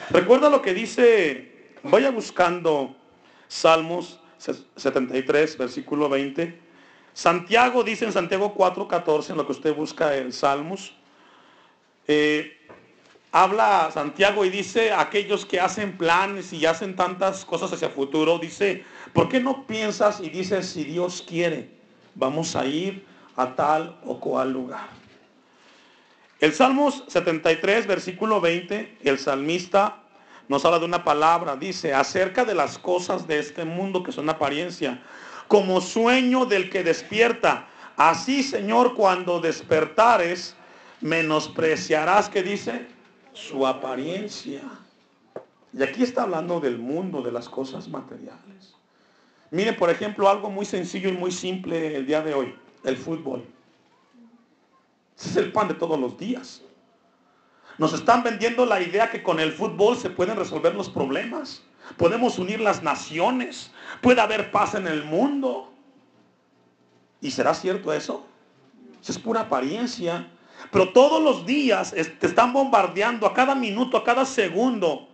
recuerda 0.10 0.50
lo 0.50 0.62
que 0.62 0.74
dice, 0.74 1.72
vaya 1.84 2.12
buscando 2.12 2.96
Salmos 3.48 4.20
73, 4.38 5.58
versículo 5.58 6.10
20. 6.10 6.60
Santiago 7.14 7.84
dice 7.84 8.06
en 8.06 8.14
Santiago 8.14 8.54
4:14, 8.56 9.32
en 9.32 9.38
lo 9.38 9.46
que 9.46 9.52
usted 9.54 9.76
busca 9.76 10.16
en 10.16 10.32
Salmos, 10.32 10.94
eh, 12.08 12.58
habla 13.32 13.90
Santiago 13.92 14.46
y 14.46 14.50
dice, 14.50 14.92
aquellos 14.92 15.46
que 15.46 15.60
hacen 15.60 15.98
planes 15.98 16.54
y 16.54 16.66
hacen 16.66 16.96
tantas 16.96 17.46
cosas 17.46 17.74
hacia 17.74 17.88
el 17.88 17.94
futuro, 17.94 18.40
dice, 18.40 18.84
¿por 19.14 19.30
qué 19.30 19.40
no 19.40 19.66
piensas 19.66 20.20
y 20.20 20.30
dices, 20.30 20.68
si 20.70 20.84
Dios 20.84 21.24
quiere, 21.28 21.70
vamos 22.16 22.56
a 22.56 22.66
ir 22.66 23.06
a 23.36 23.56
tal 23.56 24.00
o 24.06 24.20
cual 24.20 24.54
lugar? 24.54 24.97
El 26.40 26.54
Salmos 26.54 27.04
73, 27.08 27.88
versículo 27.88 28.40
20, 28.40 29.00
el 29.04 29.18
salmista 29.18 30.04
nos 30.48 30.64
habla 30.66 30.78
de 30.80 30.86
una 30.86 31.04
palabra, 31.04 31.56
dice, 31.56 31.94
acerca 31.94 32.46
de 32.46 32.54
las 32.54 32.78
cosas 32.78 33.28
de 33.28 33.40
este 33.40 33.66
mundo 33.66 34.04
que 34.04 34.12
son 34.12 34.30
apariencia 34.30 35.02
como 35.48 35.82
sueño 35.82 36.46
del 36.46 36.70
que 36.70 36.84
despierta. 36.84 37.68
Así, 37.96 38.44
Señor, 38.44 38.94
cuando 38.94 39.40
despertares, 39.40 40.56
menospreciarás, 41.02 42.30
que 42.30 42.44
dice? 42.44 42.86
Su 43.34 43.66
apariencia. 43.66 44.62
Y 45.74 45.84
aquí 45.84 46.04
está 46.04 46.24
hablando 46.24 46.60
del 46.60 46.78
mundo, 46.78 47.22
de 47.22 47.32
las 47.32 47.50
cosas 47.50 47.88
materiales. 47.88 48.76
Mire, 49.50 49.74
por 49.74 49.90
ejemplo, 49.90 50.30
algo 50.30 50.50
muy 50.50 50.66
sencillo 50.66 51.10
y 51.10 51.14
muy 51.14 51.32
simple 51.32 51.96
el 51.96 52.06
día 52.06 52.22
de 52.22 52.34
hoy, 52.34 52.56
el 52.84 52.98
fútbol. 52.98 53.44
Ese 55.18 55.30
es 55.30 55.38
el 55.38 55.52
pan 55.52 55.68
de 55.68 55.74
todos 55.74 56.00
los 56.00 56.18
días. 56.18 56.62
Nos 57.78 57.94
están 57.94 58.24
vendiendo 58.24 58.66
la 58.66 58.82
idea 58.82 59.10
que 59.10 59.24
con 59.24 59.40
el 59.40 59.52
fútbol 59.52 59.98
se 59.98 60.10
pueden 60.10 60.36
resolver 60.36 60.76
los 60.76 60.90
problemas. 60.90 61.64
Podemos 61.96 62.38
unir 62.40 62.60
las 62.60 62.84
naciones. 62.84 63.72
Puede 64.02 64.22
haber 64.22 64.52
paz 64.52 64.76
en 64.76 64.88
el 64.88 65.04
mundo. 65.04 65.72
¿Y 67.22 67.32
será 67.32 67.54
cierto 67.54 67.94
eso? 67.94 68.26
Eso 69.02 69.12
es 69.12 69.20
pura 69.20 69.42
apariencia. 69.42 70.28
Pero 70.72 70.92
todos 70.92 71.22
los 71.22 71.46
días 71.46 71.92
te 71.92 72.28
están 72.28 72.52
bombardeando 72.52 73.26
a 73.26 73.34
cada 73.34 73.56
minuto, 73.56 73.98
a 73.98 74.04
cada 74.04 74.26
segundo. 74.26 75.08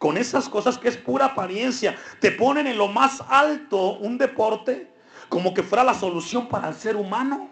con 0.00 0.16
esas 0.16 0.48
cosas 0.48 0.78
que 0.78 0.88
es 0.88 0.96
pura 0.96 1.26
apariencia. 1.26 1.94
Te 2.20 2.32
ponen 2.32 2.66
en 2.66 2.78
lo 2.78 2.88
más 2.88 3.22
alto 3.28 3.98
un 3.98 4.16
deporte 4.16 4.90
como 5.28 5.52
que 5.52 5.62
fuera 5.62 5.84
la 5.84 5.92
solución 5.92 6.48
para 6.48 6.70
el 6.70 6.74
ser 6.74 6.96
humano. 6.96 7.50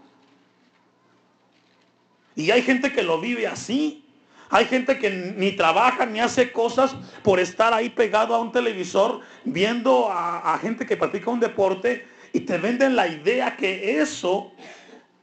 Y 2.38 2.52
hay 2.52 2.62
gente 2.62 2.92
que 2.92 3.02
lo 3.02 3.20
vive 3.20 3.48
así. 3.48 4.04
Hay 4.48 4.66
gente 4.66 4.96
que 4.96 5.10
ni 5.10 5.50
trabaja 5.56 6.06
ni 6.06 6.20
hace 6.20 6.52
cosas 6.52 6.94
por 7.24 7.40
estar 7.40 7.74
ahí 7.74 7.90
pegado 7.90 8.32
a 8.32 8.38
un 8.38 8.52
televisor 8.52 9.22
viendo 9.44 10.08
a, 10.08 10.56
gente 10.62 10.86
que 10.86 10.96
practica 10.96 11.32
un 11.32 11.40
deporte 11.40 12.06
y 12.32 12.40
te 12.40 12.56
venden 12.58 12.94
la 12.94 13.08
idea 13.08 13.56
que 13.56 14.00
eso 14.00 14.52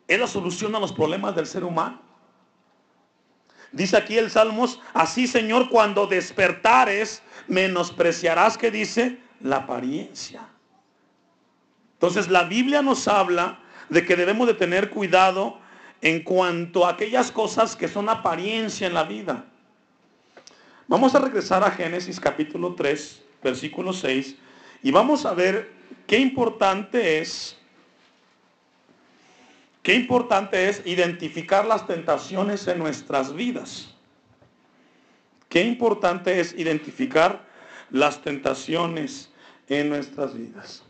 es 0.10 0.20
la 0.20 0.28
solución 0.28 0.76
a 0.76 0.80
los 0.80 0.92
problemas 0.92 1.34
del 1.36 1.48
ser 1.48 1.64
humano. 1.64 2.02
Dice 3.72 3.96
aquí 3.96 4.18
el 4.18 4.30
Salmos, 4.30 4.82
así 4.94 5.26
Señor, 5.26 5.70
cuando 5.70 6.08
despertares, 6.08 7.24
menospreciarás 7.48 8.58
que 8.58 8.72
dice 8.72 9.20
la 9.40 9.58
apariencia. 9.58 10.50
Entonces 11.94 12.28
la 12.28 12.44
Biblia 12.44 12.82
nos 12.82 13.08
habla 13.08 13.60
de 13.88 14.06
que 14.06 14.18
debemos 14.18 14.48
de 14.48 14.54
tener 14.54 14.90
cuidado 14.90 15.64
en 16.06 16.22
cuanto 16.22 16.86
a 16.86 16.92
aquellas 16.92 17.32
cosas 17.32 17.76
que 17.76 17.88
son 17.88 18.10
apariencia 18.10 18.86
en 18.86 18.94
la 18.94 19.06
vida. 19.06 19.44
Vamos 20.88 21.16
a 21.16 21.20
regresar 21.20 21.64
a 21.64 21.72
Génesis 21.72 22.20
capítulo 22.20 22.76
3, 22.76 23.24
versículo 23.42 23.92
6, 23.92 24.36
y 24.84 24.92
vamos 24.92 25.26
a 25.26 25.34
ver 25.34 25.72
qué 26.06 26.20
importante 26.20 27.18
es 27.18 27.58
Qué 29.82 29.94
importante 29.94 30.68
es 30.68 30.82
identificar 30.86 31.66
las 31.68 31.86
tentaciones 31.86 32.68
en 32.68 32.80
nuestras 32.80 33.36
vidas. 33.36 33.94
Qué 35.48 35.64
importante 35.64 36.40
es 36.40 36.54
identificar 36.58 37.46
las 37.92 38.20
tentaciones 38.24 39.30
en 39.70 39.90
nuestras 39.90 40.36
vidas. 40.36 40.85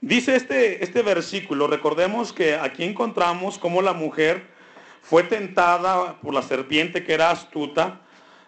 Dice 0.00 0.36
este, 0.36 0.84
este 0.84 1.02
versículo, 1.02 1.66
recordemos 1.66 2.32
que 2.32 2.54
aquí 2.54 2.84
encontramos 2.84 3.58
cómo 3.58 3.82
la 3.82 3.92
mujer 3.92 4.46
fue 5.02 5.24
tentada 5.24 6.20
por 6.20 6.32
la 6.32 6.42
serpiente 6.42 7.02
que 7.02 7.14
era 7.14 7.32
astuta 7.32 8.00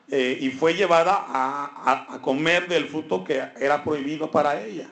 eh, 0.08 0.38
y 0.40 0.50
fue 0.50 0.74
llevada 0.74 1.24
a, 1.28 2.20
comer 2.22 2.68
del 2.68 2.86
fruto 2.86 3.24
que 3.24 3.42
era 3.58 3.82
prohibido 3.82 4.30
para 4.30 4.64
ella. 4.64 4.88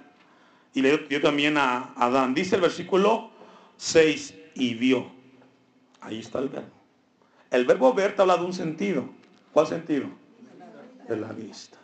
Y 0.75 0.83
le 0.83 0.99
dio 0.99 1.21
también 1.21 1.57
a 1.59 1.93
Adán. 1.97 2.35
Dice 2.35 2.57
el 2.57 2.63
versículo 2.63 3.31
6 3.77 4.35
y 4.55 4.75
vio. 4.75 5.11
Ahí 6.01 6.19
está 6.19 6.41
el 6.41 6.49
verbo. 6.49 6.71
El 7.51 7.67
verbo 7.67 7.95
ver 7.95 8.17
te 8.17 8.23
habla 8.23 8.37
de 8.37 8.45
un 8.45 8.53
sentido. 8.53 9.09
¿Cuál 9.53 9.69
sentido? 9.69 10.09
De 11.09 11.17
la 11.17 11.33
vista. 11.33 11.79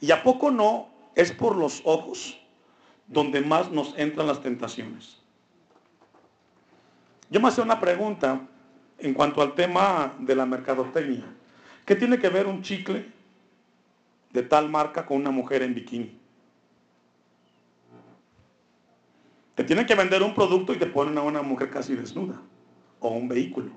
Y 0.00 0.10
a 0.10 0.22
poco 0.24 0.50
no 0.50 0.88
es 1.14 1.30
por 1.32 1.56
los 1.56 1.82
ojos 1.84 2.39
donde 3.10 3.40
más 3.40 3.70
nos 3.70 3.92
entran 3.98 4.28
las 4.28 4.40
tentaciones. 4.40 5.18
Yo 7.28 7.40
me 7.40 7.48
hacía 7.48 7.64
una 7.64 7.80
pregunta 7.80 8.40
en 8.98 9.14
cuanto 9.14 9.42
al 9.42 9.54
tema 9.54 10.14
de 10.20 10.34
la 10.34 10.46
mercadotecnia. 10.46 11.24
¿Qué 11.84 11.96
tiene 11.96 12.18
que 12.18 12.28
ver 12.28 12.46
un 12.46 12.62
chicle 12.62 13.10
de 14.32 14.42
tal 14.44 14.68
marca 14.68 15.04
con 15.04 15.16
una 15.18 15.30
mujer 15.30 15.62
en 15.62 15.74
bikini? 15.74 16.18
Te 19.56 19.64
tienen 19.64 19.86
que 19.86 19.94
vender 19.96 20.22
un 20.22 20.32
producto 20.32 20.72
y 20.72 20.78
te 20.78 20.86
ponen 20.86 21.18
a 21.18 21.22
una 21.22 21.42
mujer 21.42 21.68
casi 21.68 21.96
desnuda 21.96 22.40
o 23.00 23.08
un 23.10 23.28
vehículo. 23.28 23.72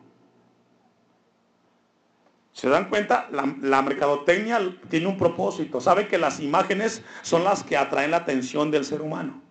¿Se 2.54 2.70
dan 2.70 2.90
cuenta? 2.90 3.28
La, 3.32 3.82
mercadotecnia 3.82 4.60
tiene 4.90 5.08
un 5.08 5.18
propósito. 5.18 5.82
Sabe 5.82 6.08
que 6.08 6.18
las 6.18 6.40
imágenes 6.40 7.04
son 7.22 7.44
las 7.44 7.64
que 7.64 7.76
atraen 7.76 8.12
la 8.12 8.18
atención 8.18 8.72
del 8.72 8.86
ser 8.86 9.02
humano. 9.02 9.42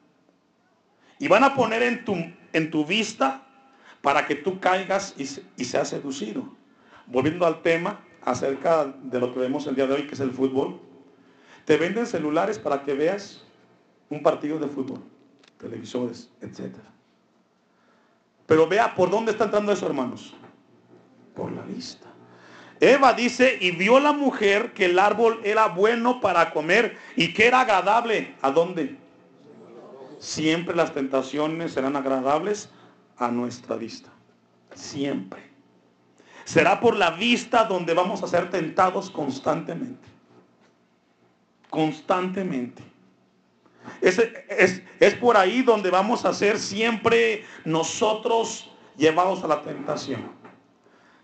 Y 1.18 1.28
van 1.28 1.44
a 1.44 1.54
poner 1.54 1.82
en 1.82 2.04
tu, 2.04 2.16
en 2.52 2.70
tu 2.70 2.86
vista 2.86 3.42
para 4.00 4.26
que 4.26 4.34
tú 4.34 4.60
caigas 4.60 5.14
y, 5.18 5.22
y 5.60 5.64
seas 5.64 5.88
seducido. 5.88 6.48
Volviendo 7.06 7.44
al 7.44 7.60
tema 7.62 8.00
acerca 8.24 8.86
de 8.86 9.20
lo 9.20 9.34
que 9.34 9.40
vemos 9.40 9.66
el 9.66 9.74
día 9.74 9.86
de 9.86 9.94
hoy, 9.94 10.06
que 10.06 10.14
es 10.14 10.20
el 10.20 10.30
fútbol. 10.30 10.80
Te 11.64 11.76
venden 11.76 12.06
celulares 12.06 12.58
para 12.58 12.82
que 12.82 12.94
veas 12.94 13.44
un 14.08 14.22
partido 14.22 14.58
de 14.58 14.68
fútbol 14.68 15.02
televisores, 15.62 16.28
etc. 16.40 16.74
Pero 18.46 18.66
vea 18.66 18.94
por 18.94 19.08
dónde 19.08 19.30
está 19.30 19.44
entrando 19.44 19.72
eso, 19.72 19.86
hermanos. 19.86 20.34
Por 21.34 21.52
la 21.52 21.62
vista. 21.62 22.11
Eva 22.82 23.12
dice, 23.12 23.58
y 23.60 23.70
vio 23.70 24.00
la 24.00 24.10
mujer 24.12 24.72
que 24.72 24.86
el 24.86 24.98
árbol 24.98 25.40
era 25.44 25.68
bueno 25.68 26.20
para 26.20 26.50
comer 26.50 26.98
y 27.14 27.32
que 27.32 27.46
era 27.46 27.60
agradable. 27.60 28.34
¿A 28.42 28.50
dónde? 28.50 28.96
Siempre 30.18 30.74
las 30.74 30.92
tentaciones 30.92 31.74
serán 31.74 31.94
agradables 31.94 32.70
a 33.18 33.28
nuestra 33.28 33.76
vista. 33.76 34.10
Siempre. 34.74 35.40
Será 36.44 36.80
por 36.80 36.96
la 36.96 37.12
vista 37.12 37.62
donde 37.66 37.94
vamos 37.94 38.20
a 38.24 38.26
ser 38.26 38.50
tentados 38.50 39.10
constantemente. 39.10 40.08
Constantemente. 41.70 42.82
Es, 44.00 44.20
es, 44.98 45.14
por 45.20 45.36
ahí 45.36 45.62
donde 45.62 45.88
vamos 45.88 46.24
a 46.24 46.34
ser 46.34 46.58
siempre 46.58 47.44
nosotros 47.64 48.72
llevados 48.96 49.44
a 49.44 49.46
la 49.46 49.62
tentación. 49.62 50.41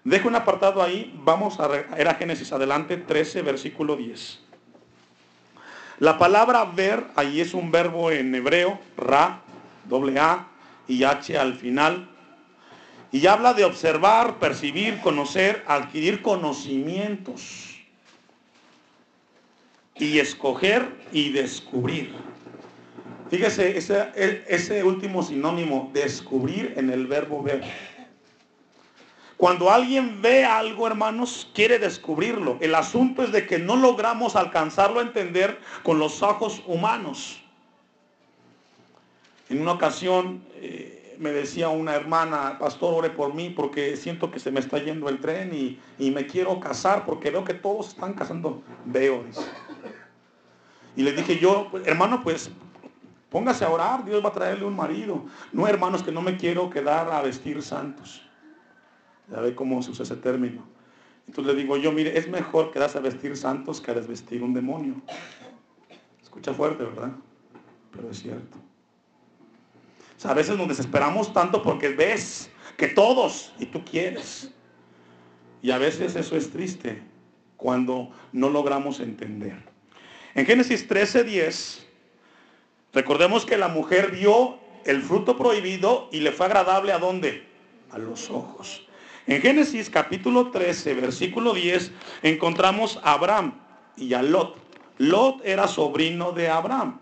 Dejo 0.09 0.27
un 0.27 0.37
apartado 0.37 0.83
ahí, 0.83 1.13
vamos 1.23 1.61
a, 1.61 1.69
era 1.99 2.15
Génesis 2.15 2.51
adelante, 2.51 2.97
13, 2.97 3.43
versículo 3.43 3.95
10. 3.95 4.39
La 5.99 6.17
palabra 6.17 6.65
ver, 6.65 7.05
ahí 7.15 7.43
es 7.43 7.53
un 7.53 7.71
verbo 7.71 8.11
en 8.11 8.35
hebreo, 8.35 8.81
ra, 8.97 9.43
doble 9.85 10.19
A 10.19 10.49
y 10.87 11.05
H 11.05 11.37
al 11.37 11.57
final. 11.57 12.09
Y 13.13 13.27
habla 13.27 13.53
de 13.53 13.67
observar, 13.67 14.39
percibir, 14.39 14.99
conocer, 15.03 15.63
adquirir 15.67 16.23
conocimientos. 16.23 17.77
Y 19.95 20.21
escoger 20.21 20.89
y 21.13 21.33
descubrir. 21.33 22.15
Fíjese, 23.31 23.77
ese, 23.77 24.43
ese 24.49 24.85
último 24.85 25.23
sinónimo, 25.23 25.91
descubrir 25.93 26.73
en 26.79 26.89
el 26.89 27.07
verbo 27.07 27.43
ver. 27.43 27.98
Cuando 29.39 29.71
alguien 29.71 30.21
ve 30.21 30.45
algo, 30.45 30.89
hermanos, 30.89 31.49
quiere 31.55 31.79
descubrirlo. 31.79 32.59
El 32.61 32.75
asunto 32.75 33.23
es 33.23 33.31
de 33.31 33.47
que 33.47 33.61
no 33.61 33.77
logramos 33.77 34.35
alcanzarlo 34.35 34.99
a 34.99 35.05
entender 35.05 35.61
con 35.85 36.01
los 36.01 36.23
ojos 36.23 36.61
humanos. 36.67 37.41
En 39.49 39.63
una 39.63 39.73
ocasión 39.73 40.43
eh, 40.57 41.17
me 41.21 41.31
decía 41.31 41.69
una 41.69 41.95
hermana, 41.95 42.59
pastor, 42.59 42.93
ore 42.93 43.11
por 43.11 43.33
mí 43.33 43.49
porque 43.49 43.97
siento 43.97 44.33
que 44.33 44.41
se 44.41 44.51
me 44.51 44.59
está 44.59 44.79
yendo 44.79 45.09
el 45.09 45.21
tren 45.21 45.55
y, 45.55 45.79
y 46.01 46.11
me 46.11 46.27
quiero 46.27 46.59
casar 46.59 47.07
porque 47.07 47.31
veo 47.31 47.45
que 47.45 47.55
todos 47.55 47.91
están 47.91 48.15
casando. 48.15 48.61
Veo, 48.87 49.25
Y 50.97 51.05
le 51.05 51.13
dije 51.13 51.39
yo, 51.39 51.71
hermano, 51.85 52.25
pues 52.25 52.51
Póngase 53.31 53.65
a 53.65 53.71
orar, 53.71 54.05
Dios 54.05 54.25
va 54.25 54.31
a 54.31 54.33
traerle 54.33 54.65
un 54.65 54.75
marido. 54.75 55.27
No, 55.53 55.69
hermanos, 55.69 56.03
que 56.03 56.11
no 56.11 56.23
me 56.23 56.39
quiero 56.39 56.71
quedar 56.71 57.11
a 57.13 57.21
vestir 57.21 57.63
santos. 57.63 58.23
Ya 59.31 59.41
ve 59.41 59.55
cómo 59.55 59.83
se 59.83 59.91
usa 59.91 60.05
ese 60.05 60.17
término. 60.17 60.67
Entonces 61.27 61.55
le 61.55 61.61
digo 61.61 61.77
yo, 61.77 61.93
mire, 61.93 62.19
es 62.19 62.29
mejor 62.29 62.71
quedarse 62.71 62.99
a 62.99 63.01
vestir 63.01 63.37
santos 63.37 63.81
que 63.81 63.91
a 63.91 63.95
desvestir 63.95 64.43
un 64.43 64.55
demonio. 64.55 64.95
Escucha 66.23 66.55
fuerte, 66.55 66.85
¿verdad? 66.85 67.13
Pero 67.93 68.11
es 68.11 68.21
cierto. 68.21 68.57
O 70.17 70.21
sea, 70.21 70.31
a 70.31 70.35
veces 70.35 70.57
nos 70.57 70.69
desesperamos 70.69 71.33
tanto 71.33 71.63
porque 71.63 71.91
ves 71.91 72.51
que 72.77 72.89
todos 72.89 73.53
y 73.59 73.67
tú 73.67 73.85
quieres. 73.85 74.51
Y 75.61 75.71
a 75.71 75.79
veces 75.79 76.17
eso 76.17 76.37
es 76.37 76.51
triste 76.51 77.03
cuando 77.57 78.11
no 78.33 78.49
logramos 78.49 79.01
entender. 79.01 79.63
En 80.35 80.47
Génesis 80.47 80.87
13, 80.87 81.25
10 81.25 81.89
Recordemos 82.93 83.45
que 83.45 83.57
la 83.57 83.69
mujer 83.69 84.11
vio 84.11 84.59
el 84.85 85.03
fruto 85.03 85.37
prohibido 85.37 86.09
y 86.11 86.21
le 86.21 86.33
fue 86.33 86.47
agradable 86.47 86.93
a 86.93 86.99
dónde? 86.99 87.47
A 87.91 87.99
los 87.99 88.31
ojos. 88.31 88.88
En 89.29 89.43
Génesis 89.43 89.91
capítulo 89.91 90.51
13, 90.51 90.95
versículo 90.95 91.53
10, 91.53 91.93
encontramos 92.23 92.99
a 93.03 93.13
Abraham 93.13 93.61
y 93.95 94.15
a 94.15 94.23
Lot. 94.23 94.57
Lot 94.97 95.43
era 95.45 95.69
sobrino 95.69 96.33
de 96.33 96.49
Abraham. 96.49 96.99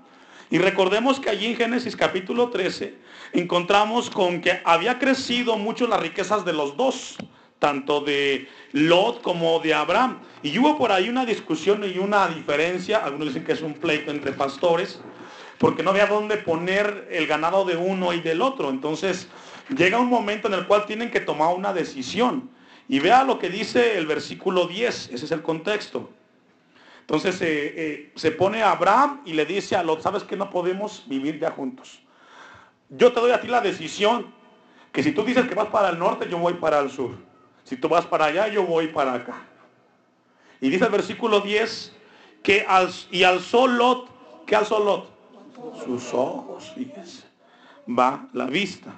Y 0.51 0.59
recordemos 0.59 1.21
que 1.21 1.31
allí 1.31 1.47
en 1.47 1.55
Génesis 1.55 1.95
capítulo 1.95 2.51
13 2.51 2.99
encontramos 3.33 4.11
con 4.11 4.41
que 4.41 4.61
había 4.65 4.99
crecido 4.99 5.57
mucho 5.57 5.87
las 5.87 6.01
riquezas 6.01 6.45
de 6.45 6.53
los 6.53 6.77
dos, 6.77 7.17
tanto 7.61 8.01
de 8.01 8.49
Lot 8.73 9.23
como 9.23 9.61
de 9.61 9.75
Abraham. 9.75 10.19
Y 10.43 10.59
hubo 10.59 10.77
por 10.77 10.91
ahí 10.91 11.09
una 11.09 11.25
discusión 11.25 11.85
y 11.85 11.97
una 11.99 12.27
diferencia, 12.27 13.05
algunos 13.05 13.29
dicen 13.29 13.45
que 13.45 13.53
es 13.53 13.63
un 13.63 13.75
pleito 13.75 14.11
entre 14.11 14.33
pastores, 14.33 15.01
porque 15.59 15.85
no 15.85 15.91
había 15.91 16.09
dónde 16.09 16.39
poner 16.39 17.07
el 17.09 17.29
ganado 17.29 17.65
de 17.65 17.77
uno 17.77 18.13
y 18.13 18.21
del 18.21 18.43
otro. 18.43 18.71
Entonces 18.71 19.29
llega 19.75 19.99
un 19.99 20.09
momento 20.09 20.49
en 20.49 20.55
el 20.55 20.67
cual 20.67 20.87
tienen 20.87 21.11
que 21.11 21.21
tomar 21.21 21.55
una 21.55 21.73
decisión. 21.73 22.51
Y 22.89 23.01
vea 23.01 23.25
lo 23.25 23.39
que 23.39 23.51
dice 23.51 23.99
el 23.99 24.07
versículo 24.07 24.67
10, 24.67 25.11
ese 25.13 25.25
es 25.25 25.31
el 25.33 25.43
contexto. 25.43 26.11
Entonces 27.01 27.41
eh, 27.41 27.75
eh, 27.77 28.13
se 28.15 28.31
pone 28.33 28.63
a 28.63 28.73
Abraham 28.73 29.23
y 29.25 29.33
le 29.33 29.47
dice 29.47 29.77
a 29.77 29.83
Lot, 29.83 30.03
sabes 30.03 30.25
que 30.25 30.37
no 30.37 30.51
podemos 30.51 31.05
vivir 31.07 31.39
ya 31.39 31.51
juntos. 31.51 32.01
Yo 32.89 33.13
te 33.13 33.21
doy 33.21 33.33
a 33.33 33.41
ti 33.41 33.49
la 33.49 33.61
decisión, 33.61 34.33
que 34.93 35.03
si 35.03 35.13
tú 35.13 35.25
dices 35.25 35.47
que 35.49 35.55
vas 35.55 35.69
para 35.69 35.91
el 35.91 35.99
norte, 35.99 36.29
yo 36.29 36.39
voy 36.39 36.55
para 36.55 36.81
el 36.81 36.91
sur. 36.91 37.17
Si 37.65 37.77
tú 37.77 37.89
vas 37.89 38.07
para 38.07 38.27
allá, 38.27 38.49
yo 38.49 38.65
voy 38.65 38.89
para 38.89 39.15
acá. 39.15 39.35
Y 40.61 40.71
dice 40.71 40.85
el 40.85 40.91
versículo 40.93 41.41
10, 41.41 41.93
que 42.43 42.65
al, 42.67 42.91
y 43.11 43.25
alzó 43.25 43.67
Lot, 43.67 44.09
¿qué 44.47 44.57
alzó 44.57 44.79
Lot? 44.79 45.11
Sus 45.85 46.15
ojos, 46.15 46.73
fíjese. 46.75 47.25
Va 47.89 48.29
la 48.33 48.47
vista. 48.47 48.93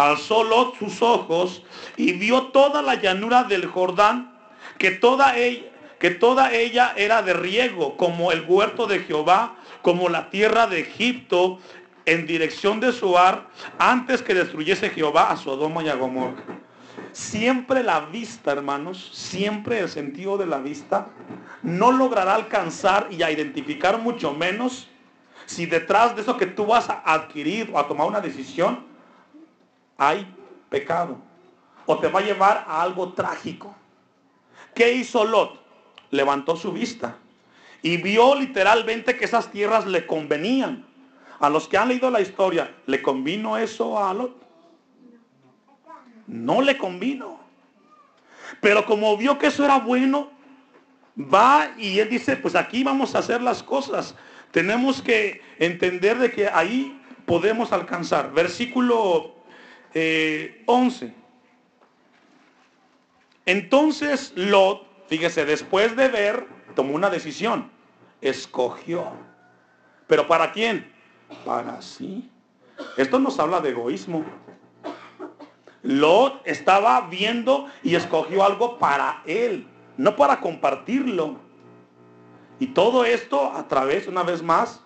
Alzó 0.00 0.72
sus 0.78 1.02
ojos 1.02 1.62
y 1.96 2.12
vio 2.12 2.44
toda 2.44 2.80
la 2.80 2.94
llanura 2.94 3.44
del 3.44 3.66
Jordán, 3.66 4.32
que 4.78 4.92
toda 4.92 5.36
ella, 5.36 5.66
que 5.98 6.10
toda 6.10 6.54
ella 6.54 6.94
era 6.96 7.20
de 7.20 7.34
riego, 7.34 7.98
como 7.98 8.32
el 8.32 8.46
huerto 8.48 8.86
de 8.86 9.00
Jehová, 9.00 9.56
como 9.82 10.08
la 10.08 10.30
tierra 10.30 10.66
de 10.66 10.80
Egipto, 10.80 11.58
en 12.06 12.26
dirección 12.26 12.80
de 12.80 12.92
Suar, 12.92 13.48
antes 13.78 14.22
que 14.22 14.32
destruyese 14.32 14.88
Jehová 14.88 15.30
a 15.30 15.36
Sodoma 15.36 15.82
y 15.82 15.90
a 15.90 15.96
Gomorra. 15.96 16.42
Siempre 17.12 17.82
la 17.82 18.00
vista, 18.00 18.52
hermanos, 18.52 19.10
siempre 19.12 19.80
el 19.80 19.90
sentido 19.90 20.38
de 20.38 20.46
la 20.46 20.58
vista 20.58 21.08
no 21.62 21.92
logrará 21.92 22.36
alcanzar 22.36 23.08
y 23.10 23.22
a 23.22 23.30
identificar 23.30 23.98
mucho 23.98 24.32
menos 24.32 24.88
si 25.44 25.66
detrás 25.66 26.16
de 26.16 26.22
eso 26.22 26.38
que 26.38 26.46
tú 26.46 26.64
vas 26.64 26.88
a 26.88 27.02
adquirir 27.04 27.68
o 27.72 27.78
a 27.78 27.86
tomar 27.86 28.06
una 28.06 28.20
decisión 28.20 28.89
hay 30.00 30.26
pecado 30.70 31.18
o 31.84 31.98
te 31.98 32.08
va 32.08 32.20
a 32.20 32.22
llevar 32.22 32.64
a 32.66 32.80
algo 32.80 33.12
trágico. 33.12 33.74
¿Qué 34.74 34.94
hizo 34.94 35.24
Lot? 35.24 35.60
Levantó 36.10 36.56
su 36.56 36.72
vista 36.72 37.18
y 37.82 37.98
vio 37.98 38.34
literalmente 38.34 39.16
que 39.18 39.26
esas 39.26 39.50
tierras 39.50 39.86
le 39.86 40.06
convenían. 40.06 40.86
A 41.38 41.50
los 41.50 41.68
que 41.68 41.76
han 41.76 41.88
leído 41.88 42.10
la 42.10 42.20
historia, 42.22 42.74
¿le 42.86 43.02
convino 43.02 43.58
eso 43.58 44.02
a 44.02 44.14
Lot? 44.14 44.40
No 46.26 46.62
le 46.62 46.78
convino. 46.78 47.38
Pero 48.62 48.86
como 48.86 49.16
vio 49.18 49.38
que 49.38 49.48
eso 49.48 49.64
era 49.64 49.78
bueno, 49.78 50.30
va 51.18 51.72
y 51.76 51.98
él 51.98 52.08
dice, 52.08 52.36
pues 52.36 52.54
aquí 52.54 52.82
vamos 52.84 53.14
a 53.14 53.18
hacer 53.18 53.42
las 53.42 53.62
cosas. 53.62 54.14
Tenemos 54.50 55.02
que 55.02 55.42
entender 55.58 56.18
de 56.18 56.30
que 56.30 56.48
ahí 56.48 56.98
podemos 57.26 57.72
alcanzar. 57.72 58.32
Versículo 58.32 59.39
11. 59.92 61.06
Eh, 61.06 61.14
Entonces 63.46 64.32
Lot, 64.36 64.86
fíjese, 65.08 65.44
después 65.44 65.96
de 65.96 66.08
ver, 66.08 66.46
tomó 66.74 66.94
una 66.94 67.10
decisión. 67.10 67.70
Escogió. 68.20 69.12
¿Pero 70.06 70.26
para 70.26 70.52
quién? 70.52 70.92
Para 71.44 71.80
sí. 71.82 72.30
Esto 72.96 73.18
nos 73.18 73.38
habla 73.38 73.60
de 73.60 73.70
egoísmo. 73.70 74.24
Lot 75.82 76.42
estaba 76.44 77.00
viendo 77.02 77.66
y 77.82 77.94
escogió 77.94 78.44
algo 78.44 78.78
para 78.78 79.22
él, 79.26 79.66
no 79.96 80.14
para 80.14 80.40
compartirlo. 80.40 81.38
Y 82.58 82.68
todo 82.68 83.04
esto 83.04 83.52
a 83.52 83.66
través, 83.66 84.06
una 84.06 84.22
vez 84.22 84.42
más, 84.42 84.82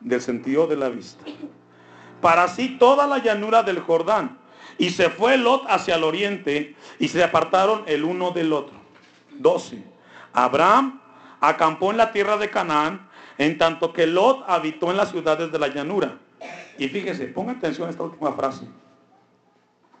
del 0.00 0.22
sentido 0.22 0.66
de 0.66 0.76
la 0.76 0.88
vista. 0.88 1.24
Para 2.22 2.48
sí 2.48 2.76
toda 2.78 3.06
la 3.06 3.18
llanura 3.18 3.62
del 3.62 3.80
Jordán. 3.80 4.38
Y 4.80 4.88
se 4.88 5.10
fue 5.10 5.36
Lot 5.36 5.66
hacia 5.68 5.96
el 5.96 6.04
oriente 6.04 6.74
y 6.98 7.08
se 7.08 7.22
apartaron 7.22 7.82
el 7.86 8.02
uno 8.02 8.30
del 8.30 8.50
otro. 8.50 8.74
12. 9.32 9.84
Abraham 10.32 11.02
acampó 11.38 11.90
en 11.90 11.98
la 11.98 12.12
tierra 12.12 12.38
de 12.38 12.48
Canaán, 12.48 13.06
en 13.36 13.58
tanto 13.58 13.92
que 13.92 14.06
Lot 14.06 14.42
habitó 14.48 14.90
en 14.90 14.96
las 14.96 15.10
ciudades 15.10 15.52
de 15.52 15.58
la 15.58 15.68
llanura. 15.68 16.16
Y 16.78 16.88
fíjese, 16.88 17.26
ponga 17.26 17.52
atención 17.52 17.88
a 17.88 17.90
esta 17.90 18.04
última 18.04 18.32
frase 18.32 18.64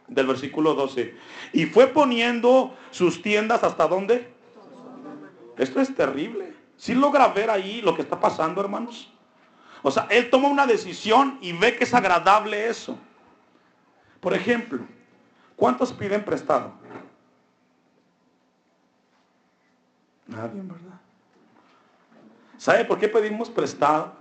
del 0.08 0.26
versículo 0.26 0.72
12. 0.72 1.14
Y 1.52 1.66
fue 1.66 1.86
poniendo 1.88 2.74
sus 2.90 3.20
tiendas 3.20 3.62
hasta 3.62 3.86
dónde? 3.86 4.32
Esto 5.58 5.82
es 5.82 5.94
terrible. 5.94 6.54
Si 6.78 6.94
logra 6.94 7.28
ver 7.28 7.50
ahí 7.50 7.82
lo 7.82 7.94
que 7.94 8.00
está 8.00 8.18
pasando, 8.18 8.62
hermanos? 8.62 9.12
O 9.82 9.90
sea, 9.90 10.06
él 10.08 10.30
toma 10.30 10.48
una 10.48 10.66
decisión 10.66 11.36
y 11.42 11.52
ve 11.52 11.76
que 11.76 11.84
es 11.84 11.92
agradable 11.92 12.66
eso. 12.66 12.98
Por 14.20 14.34
ejemplo, 14.34 14.80
¿cuántos 15.56 15.92
piden 15.92 16.24
prestado? 16.24 16.72
Nadie, 20.26 20.60
¿verdad? 20.62 21.00
¿Sabe 22.58 22.84
por 22.84 22.98
qué 22.98 23.08
pedimos 23.08 23.48
prestado? 23.48 24.12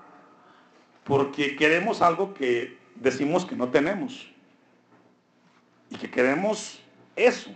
Porque 1.03 1.55
queremos 1.55 2.01
algo 2.01 2.33
que 2.33 2.79
decimos 2.95 3.45
que 3.45 3.55
no 3.55 3.69
tenemos 3.69 4.27
y 5.89 5.97
que 5.97 6.09
queremos 6.09 6.81
eso. 7.15 7.51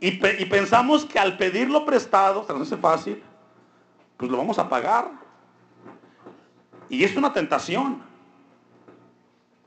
Y, 0.00 0.12
pensamos 0.12 1.04
que 1.04 1.18
al 1.18 1.36
pedirlo 1.36 1.84
prestado, 1.84 2.46
se 2.46 2.52
nos 2.52 2.62
hace 2.62 2.76
fácil, 2.76 3.22
pues 4.16 4.30
lo 4.30 4.36
vamos 4.36 4.58
a 4.58 4.68
pagar. 4.68 5.10
Y 6.88 7.02
es 7.02 7.16
una 7.16 7.32
tentación. 7.32 8.07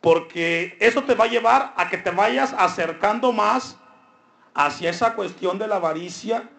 Porque 0.02 0.76
eso 0.80 1.04
te 1.04 1.14
va 1.14 1.26
a 1.26 1.30
llevar 1.30 1.74
a 1.78 1.88
que 1.88 1.98
te 1.98 2.10
vayas 2.10 2.54
acercando 2.58 3.32
más 3.32 3.78
hacia 4.54 4.90
esa 4.90 5.14
cuestión 5.14 5.58
de 5.60 5.68
la 5.68 5.78
avaricia 5.78 6.50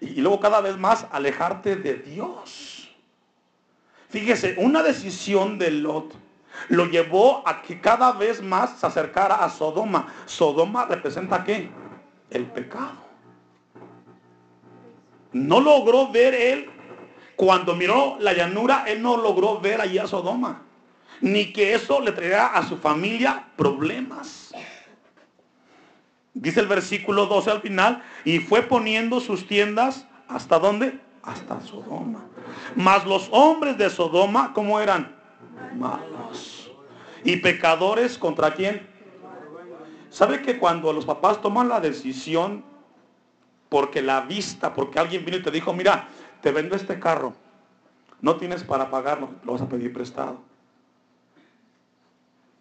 y, 0.00 0.20
luego 0.20 0.40
cada 0.40 0.60
vez 0.60 0.78
más 0.78 1.06
alejarte 1.10 1.76
de 1.76 1.94
Dios. 1.94 2.88
Fíjese, 4.08 4.54
una 4.58 4.82
decisión 4.82 5.58
de 5.58 5.70
Lot 5.70 6.14
lo 6.68 6.86
llevó 6.86 7.46
a 7.46 7.60
que 7.62 7.80
cada 7.80 8.12
vez 8.12 8.42
más 8.42 8.78
se 8.78 8.86
acercara 8.86 9.44
a 9.44 9.50
Sodoma. 9.50 10.12
Sodoma 10.24 10.86
representa 10.86 11.44
qué? 11.44 11.68
El 12.30 12.46
pecado. 12.46 13.06
No 15.32 15.60
logró 15.60 16.10
ver 16.10 16.34
él, 16.34 16.70
cuando 17.36 17.74
miró 17.76 18.16
la 18.18 18.32
llanura, 18.32 18.84
él 18.88 19.02
no 19.02 19.16
logró 19.16 19.60
ver 19.60 19.80
allí 19.80 19.98
a 19.98 20.06
Sodoma. 20.06 20.62
Ni 21.20 21.52
que 21.52 21.74
eso 21.74 22.00
le 22.00 22.12
traiga 22.12 22.46
a 22.48 22.66
su 22.66 22.76
familia 22.76 23.48
problemas. 23.56 24.54
Dice 26.34 26.60
el 26.60 26.66
versículo 26.66 27.26
12 27.26 27.50
al 27.50 27.60
final, 27.60 28.02
y 28.24 28.38
fue 28.38 28.62
poniendo 28.62 29.20
sus 29.20 29.46
tiendas 29.46 30.06
hasta 30.28 30.58
dónde? 30.58 31.00
Hasta 31.22 31.60
Sodoma. 31.60 32.24
Mas 32.76 33.04
los 33.04 33.28
hombres 33.32 33.76
de 33.76 33.90
Sodoma, 33.90 34.52
¿cómo 34.54 34.80
eran? 34.80 35.18
malos. 35.74 36.70
¿Y 37.24 37.36
pecadores 37.36 38.18
contra 38.18 38.54
quién? 38.54 38.86
¿Sabe 40.10 40.42
que 40.42 40.58
cuando 40.58 40.92
los 40.92 41.04
papás 41.04 41.40
toman 41.40 41.68
la 41.68 41.80
decisión 41.80 42.64
porque 43.68 44.00
la 44.00 44.22
vista, 44.22 44.72
porque 44.72 44.98
alguien 44.98 45.24
vino 45.24 45.36
y 45.36 45.42
te 45.42 45.50
dijo, 45.50 45.72
mira, 45.72 46.08
te 46.40 46.50
vendo 46.50 46.74
este 46.74 46.98
carro, 46.98 47.34
no 48.20 48.36
tienes 48.36 48.64
para 48.64 48.90
pagarlo, 48.90 49.28
lo 49.44 49.52
vas 49.52 49.62
a 49.62 49.68
pedir 49.68 49.92
prestado. 49.92 50.40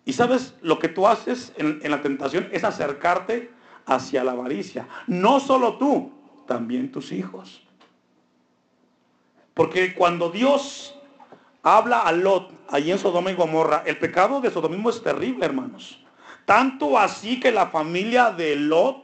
Y 0.08 0.14
sabes, 0.14 0.56
lo 0.62 0.80
que 0.80 0.88
tú 0.88 1.06
haces 1.06 1.52
en, 1.58 1.82
la 1.92 2.02
tentación 2.02 2.48
es 2.54 2.64
acercarte 2.64 3.52
hacia 3.86 4.24
la 4.24 4.32
avaricia. 4.32 4.88
No 5.06 5.42
solo 5.42 5.78
tú, 5.78 6.14
también 6.48 6.94
tus 6.94 7.12
hijos. 7.12 7.62
Porque 9.54 9.94
cuando 9.94 10.30
Dios 10.30 10.96
habla 11.62 12.04
a 12.04 12.14
Lot, 12.14 12.54
allí 12.70 12.90
en 12.90 13.00
Sodoma 13.00 13.32
y 13.32 13.36
Gomorra, 13.36 13.84
el 13.86 14.00
pecado 14.00 14.40
de 14.40 14.50
sodomismo 14.50 14.92
es 14.92 15.04
terrible, 15.04 15.46
hermanos. 15.46 16.02
Tanto 16.46 16.98
así 16.98 17.38
que 17.42 17.52
la 17.52 17.68
familia 17.68 18.32
de 18.32 18.56
Lot 18.56 19.04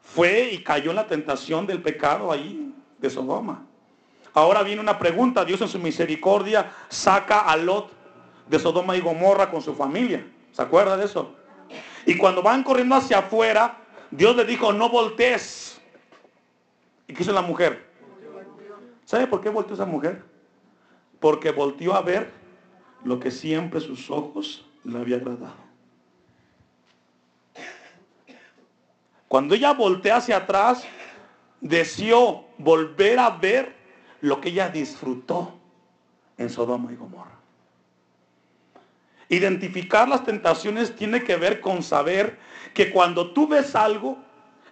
fue 0.00 0.48
y 0.50 0.62
cayó 0.62 0.92
en 0.92 0.96
la 0.96 1.06
tentación 1.06 1.66
del 1.66 1.82
pecado 1.82 2.32
ahí 2.32 2.72
de 2.96 3.10
Sodoma. 3.10 3.66
Ahora 4.32 4.62
viene 4.62 4.80
una 4.80 4.98
pregunta, 4.98 5.44
Dios 5.44 5.60
en 5.60 5.68
su 5.68 5.78
misericordia 5.78 6.72
saca 6.88 7.40
a 7.40 7.54
Lot 7.58 7.95
de 8.48 8.58
Sodoma 8.58 8.96
y 8.96 9.00
Gomorra 9.00 9.50
con 9.50 9.62
su 9.62 9.74
familia. 9.74 10.26
¿Se 10.52 10.62
acuerda 10.62 10.96
de 10.96 11.04
eso? 11.04 11.34
Y 12.06 12.16
cuando 12.16 12.42
van 12.42 12.62
corriendo 12.62 12.94
hacia 12.94 13.18
afuera, 13.18 13.78
Dios 14.10 14.36
le 14.36 14.44
dijo, 14.44 14.72
no 14.72 14.88
voltees. 14.88 15.80
¿Y 17.08 17.14
qué 17.14 17.22
hizo 17.22 17.32
la 17.32 17.42
mujer? 17.42 17.86
¿Sabe 19.04 19.26
por 19.26 19.40
qué 19.40 19.48
volteó 19.48 19.74
esa 19.74 19.86
mujer? 19.86 20.22
porque 21.20 21.50
volteó 21.50 21.94
a 21.94 22.02
ver 22.02 22.30
lo 23.04 23.20
que 23.20 23.30
siempre 23.30 23.80
sus 23.80 24.10
ojos 24.10 24.66
le 24.84 24.98
había 24.98 25.16
agradado. 25.16 25.66
Cuando 29.28 29.54
ella 29.54 29.72
voltea 29.72 30.16
hacia 30.16 30.36
atrás, 30.36 30.84
deseó 31.60 32.44
volver 32.58 33.18
a 33.18 33.30
ver 33.30 33.74
lo 34.20 34.40
que 34.40 34.50
ella 34.50 34.68
disfrutó 34.68 35.54
en 36.38 36.48
Sodoma 36.48 36.92
y 36.92 36.96
Gomorra. 36.96 37.35
Identificar 39.28 40.08
las 40.08 40.24
tentaciones 40.24 40.94
tiene 40.94 41.24
que 41.24 41.36
ver 41.36 41.60
con 41.60 41.82
saber 41.82 42.38
que 42.74 42.90
cuando 42.90 43.32
tú 43.32 43.48
ves 43.48 43.74
algo, 43.74 44.18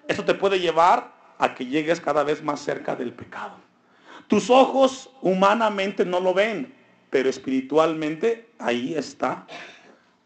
eso 0.06 0.24
te 0.24 0.34
puede 0.34 0.60
llevar 0.60 1.12
a 1.38 1.54
que 1.54 1.66
llegues 1.66 2.00
cada 2.00 2.22
vez 2.22 2.42
más 2.42 2.60
cerca 2.60 2.94
del 2.94 3.12
pecado. 3.12 3.56
Tus 4.28 4.50
ojos 4.50 5.10
humanamente 5.20 6.04
no 6.04 6.20
lo 6.20 6.32
ven, 6.32 6.72
pero 7.10 7.28
espiritualmente 7.28 8.48
ahí 8.58 8.94
está 8.94 9.46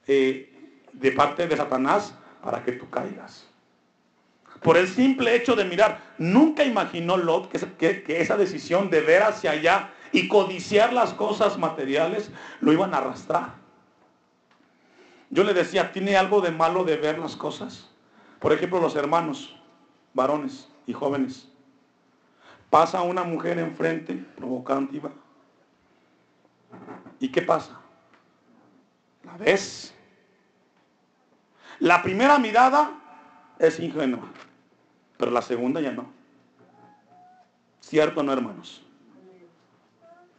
eh, 0.06 0.52
de 0.92 1.12
parte 1.12 1.46
de 1.46 1.56
Satanás 1.56 2.14
para 2.42 2.62
que 2.62 2.72
tú 2.72 2.88
caigas. 2.90 3.46
Por 4.62 4.76
el 4.76 4.88
simple 4.88 5.34
hecho 5.34 5.54
de 5.54 5.64
mirar, 5.64 6.00
nunca 6.18 6.64
imaginó 6.64 7.16
Lot 7.16 7.50
que, 7.50 8.02
que 8.02 8.20
esa 8.20 8.36
decisión 8.36 8.90
de 8.90 9.00
ver 9.00 9.22
hacia 9.22 9.52
allá 9.52 9.90
y 10.12 10.28
codiciar 10.28 10.92
las 10.92 11.14
cosas 11.14 11.58
materiales 11.58 12.30
lo 12.60 12.72
iban 12.72 12.92
a 12.92 12.98
arrastrar. 12.98 13.67
Yo 15.30 15.44
le 15.44 15.52
decía, 15.52 15.92
¿tiene 15.92 16.16
algo 16.16 16.40
de 16.40 16.50
malo 16.50 16.84
de 16.84 16.96
ver 16.96 17.18
las 17.18 17.36
cosas? 17.36 17.88
Por 18.38 18.52
ejemplo, 18.52 18.80
los 18.80 18.96
hermanos, 18.96 19.56
varones 20.14 20.68
y 20.86 20.92
jóvenes. 20.92 21.48
Pasa 22.70 23.02
una 23.02 23.24
mujer 23.24 23.58
enfrente, 23.58 24.14
provocativa. 24.36 25.10
¿Y 27.20 27.28
qué 27.30 27.42
pasa? 27.42 27.80
La 29.24 29.36
ves. 29.36 29.94
La 31.80 32.02
primera 32.02 32.38
mirada 32.38 32.90
es 33.58 33.78
ingenua, 33.80 34.28
pero 35.16 35.30
la 35.30 35.42
segunda 35.42 35.80
ya 35.80 35.92
no. 35.92 36.10
¿Cierto 37.80 38.22
no, 38.22 38.32
hermanos? 38.32 38.84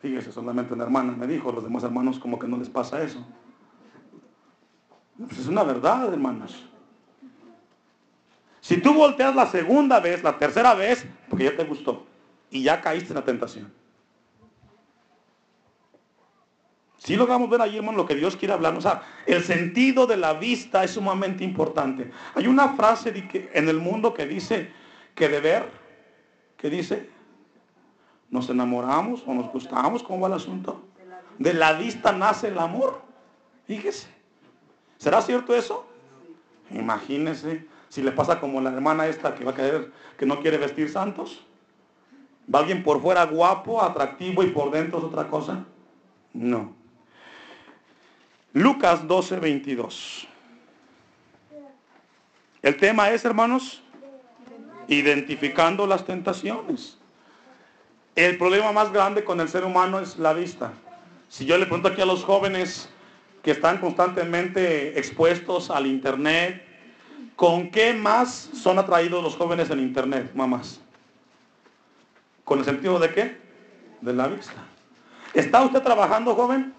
Fíjese, 0.02 0.32
solamente 0.32 0.73
una 0.73 0.84
hermana 0.84 1.13
me 1.13 1.28
dijo, 1.28 1.52
los 1.52 1.63
demás 1.63 1.84
hermanos 1.84 2.19
como 2.19 2.39
que 2.39 2.47
no 2.47 2.58
les 2.58 2.69
pasa 2.69 3.02
eso. 3.02 3.25
Pues 5.28 5.40
es 5.40 5.48
una 5.48 5.64
verdad, 5.64 6.12
hermanos. 6.14 6.66
Si 8.62 8.78
tú 8.78 8.94
volteas 8.94 9.36
la 9.36 9.48
segunda 9.48 10.00
vez, 10.00 10.24
la 10.24 10.38
tercera 10.38 10.74
vez, 10.74 11.06
porque 11.30 11.46
ya 11.46 11.56
te 11.56 11.64
gustó 11.64 12.06
y 12.50 12.64
ya 12.64 12.82
caíste 12.82 13.10
en 13.10 13.16
la 13.16 13.26
tentación. 13.26 13.74
Si 16.98 17.16
logramos 17.16 17.50
ver 17.50 17.62
allí, 17.62 17.78
hermano, 17.78 17.98
lo 17.98 18.06
que 18.06 18.16
Dios 18.16 18.36
quiere 18.36 18.54
hablarnos. 18.54 18.86
O 18.86 18.90
sea, 18.90 19.02
el 19.26 19.44
sentido 19.44 20.06
de 20.06 20.18
la 20.18 20.34
vista 20.34 20.84
es 20.84 20.92
sumamente 20.92 21.44
importante. 21.44 22.12
Hay 22.36 22.48
una 22.48 22.70
frase 22.70 23.14
en 23.54 23.70
el 23.70 23.78
mundo 23.78 24.14
que 24.14 24.26
dice 24.26 24.72
que 25.16 25.30
de 25.30 25.40
ver, 25.40 25.70
que 26.58 26.70
dice, 26.70 27.10
nos 28.30 28.50
enamoramos 28.50 29.24
o 29.26 29.34
nos 29.34 29.50
gustamos, 29.52 30.04
¿cómo 30.04 30.22
va 30.22 30.28
el 30.28 30.34
asunto? 30.36 30.86
De 31.38 31.54
la 31.54 31.74
vista 31.74 32.12
nace 32.12 32.50
el 32.50 32.60
amor. 32.60 33.02
Fíjese. 33.66 34.19
¿Será 35.00 35.22
cierto 35.22 35.56
eso? 35.56 35.88
Imagínese 36.72 37.66
si 37.88 38.04
le 38.04 38.12
pasa 38.12 38.40
como 38.40 38.62
la 38.62 38.72
hermana 38.72 39.08
esta 39.08 39.34
que 39.34 39.44
va 39.44 39.52
a 39.52 39.56
querer, 39.56 39.92
que 40.18 40.26
no 40.26 40.42
quiere 40.42 40.58
vestir 40.58 40.92
santos. 40.92 41.44
¿Va 42.54 42.60
alguien 42.60 42.84
por 42.84 43.02
fuera 43.02 43.26
guapo, 43.26 43.82
atractivo 43.82 44.44
y 44.44 44.48
por 44.48 44.72
dentro 44.72 45.00
es 45.00 45.06
otra 45.06 45.28
cosa? 45.28 45.66
No. 46.34 46.74
Lucas 48.54 49.08
12, 49.08 49.40
22. 49.40 50.28
El 52.62 52.76
tema 52.76 53.10
es, 53.12 53.24
hermanos, 53.24 53.82
identificando 54.90 55.88
las 55.88 56.06
tentaciones. 56.06 56.98
El 58.16 58.38
problema 58.38 58.74
más 58.74 58.92
grande 58.92 59.24
con 59.24 59.40
el 59.40 59.48
ser 59.48 59.64
humano 59.64 60.00
es 60.00 60.20
la 60.20 60.34
vista. 60.34 60.74
Si 61.30 61.46
yo 61.46 61.58
le 61.58 61.66
pregunto 61.66 61.88
aquí 61.88 62.02
a 62.02 62.06
los 62.06 62.26
jóvenes 62.26 62.90
que 63.41 63.52
están 63.52 63.78
constantemente 63.78 64.97
expuestos 64.97 65.69
al 65.69 65.88
internet, 65.88 66.65
¿con 67.36 67.71
qué 67.71 67.93
más 67.93 68.49
son 68.54 68.80
atraídos 68.80 69.23
los 69.23 69.36
jóvenes 69.36 69.69
en 69.69 69.80
internet, 69.80 70.32
mamás? 70.34 70.82
¿Con 72.43 72.60
el 72.60 72.65
sentido 72.65 72.99
de 72.99 73.13
qué? 73.13 73.38
De 74.02 74.13
la 74.13 74.28
vista. 74.28 74.65
¿Está 75.34 75.62
usted 75.62 75.82
trabajando, 75.82 76.36
joven? 76.36 76.73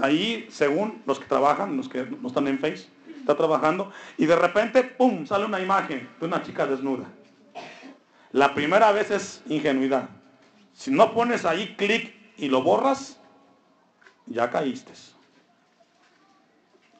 Ahí, 0.00 0.48
según 0.50 1.02
los 1.06 1.20
que 1.20 1.26
trabajan, 1.26 1.76
los 1.76 1.88
que 1.88 2.04
no 2.04 2.28
están 2.28 2.48
en 2.48 2.58
Face, 2.58 2.88
está 3.20 3.36
trabajando 3.36 3.92
y 4.18 4.26
de 4.26 4.36
repente, 4.36 4.82
¡pum!, 4.82 5.26
sale 5.26 5.44
una 5.44 5.60
imagen 5.60 6.08
de 6.18 6.26
una 6.26 6.42
chica 6.42 6.66
desnuda. 6.66 7.04
La 8.32 8.52
primera 8.52 8.90
vez 8.90 9.10
es 9.10 9.42
ingenuidad. 9.46 10.08
Si 10.72 10.90
no 10.90 11.14
pones 11.14 11.44
ahí 11.44 11.76
clic 11.76 12.12
y 12.36 12.48
lo 12.48 12.62
borras, 12.62 13.20
ya 14.26 14.50
caíste. 14.50 14.92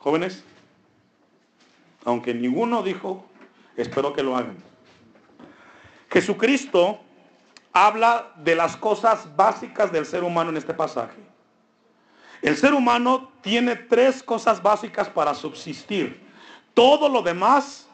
Jóvenes, 0.04 0.44
aunque 2.04 2.34
ninguno 2.34 2.82
dijo, 2.82 3.24
espero 3.74 4.12
que 4.12 4.22
lo 4.22 4.36
hagan. 4.36 4.58
Jesucristo 6.10 7.00
habla 7.72 8.30
de 8.36 8.54
las 8.54 8.76
cosas 8.76 9.34
básicas 9.34 9.90
del 9.90 10.04
ser 10.04 10.22
humano 10.22 10.50
en 10.50 10.58
este 10.58 10.74
pasaje. 10.74 11.16
El 12.42 12.54
ser 12.58 12.74
humano 12.74 13.32
tiene 13.40 13.76
tres 13.76 14.22
cosas 14.22 14.62
básicas 14.62 15.08
para 15.08 15.32
subsistir. 15.32 16.22
Todo 16.74 17.08
lo 17.08 17.22
demás 17.22 17.88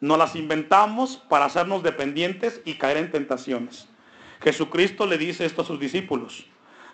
nos 0.00 0.18
las 0.18 0.34
inventamos 0.34 1.18
para 1.28 1.44
hacernos 1.44 1.84
dependientes 1.84 2.60
y 2.64 2.74
caer 2.74 2.96
en 2.96 3.12
tentaciones. 3.12 3.86
Jesucristo 4.40 5.06
le 5.06 5.18
dice 5.18 5.44
esto 5.44 5.62
a 5.62 5.66
sus 5.66 5.78
discípulos. 5.78 6.46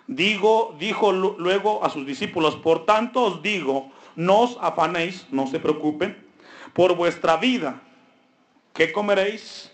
Digo, 0.05 0.75
dijo 0.77 1.11
luego 1.11 1.83
a 1.83 1.89
sus 1.89 2.05
discípulos, 2.05 2.57
por 2.57 2.85
tanto 2.85 3.23
os 3.23 3.41
digo, 3.41 3.91
no 4.15 4.41
os 4.41 4.57
afanéis, 4.61 5.25
no 5.31 5.47
se 5.47 5.59
preocupen, 5.59 6.17
por 6.73 6.95
vuestra 6.95 7.37
vida, 7.37 7.81
¿qué 8.73 8.91
comeréis? 8.91 9.71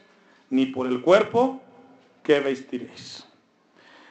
Ni 0.49 0.65
por 0.65 0.88
el 0.88 1.02
cuerpo, 1.02 1.62
¿qué 2.23 2.39
vestiréis? 2.39 3.25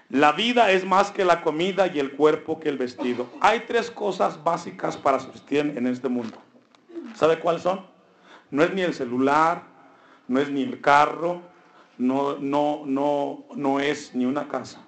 La 0.09 0.33
vida 0.33 0.71
es 0.71 0.87
más 0.87 1.11
que 1.11 1.25
la 1.25 1.43
comida 1.43 1.87
y 1.87 1.99
el 1.99 2.13
cuerpo 2.13 2.59
que 2.59 2.71
el 2.71 2.79
vestido. 2.79 3.27
Hay 3.41 3.65
tres 3.67 3.91
cosas 3.91 4.43
básicas 4.43 4.97
para 4.97 5.21
subsistir 5.21 5.75
en 5.77 5.87
este 5.87 6.09
mundo. 6.09 6.39
¿Sabe 7.15 7.39
cuáles 7.39 7.63
son? 7.63 7.85
No 8.51 8.63
es 8.63 8.73
ni 8.73 8.81
el 8.81 8.95
celular, 8.95 9.65
no 10.27 10.41
es 10.41 10.51
ni 10.51 10.63
el 10.63 10.81
carro, 10.81 11.43
no, 11.99 12.39
no, 12.39 12.85
no, 12.87 13.45
no 13.55 13.81
es 13.81 14.15
ni 14.15 14.25
una 14.25 14.49
casa. 14.49 14.81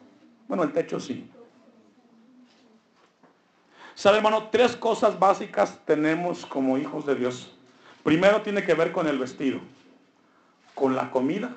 Bueno, 0.48 0.62
el 0.62 0.72
techo 0.72 0.98
sí. 0.98 1.29
¿Sabe, 4.00 4.16
hermano? 4.16 4.48
Tres 4.50 4.76
cosas 4.76 5.18
básicas 5.18 5.78
tenemos 5.84 6.46
como 6.46 6.78
hijos 6.78 7.04
de 7.04 7.14
Dios. 7.16 7.54
Primero 8.02 8.40
tiene 8.40 8.64
que 8.64 8.72
ver 8.72 8.92
con 8.92 9.06
el 9.06 9.18
vestido, 9.18 9.60
con 10.74 10.96
la 10.96 11.10
comida 11.10 11.54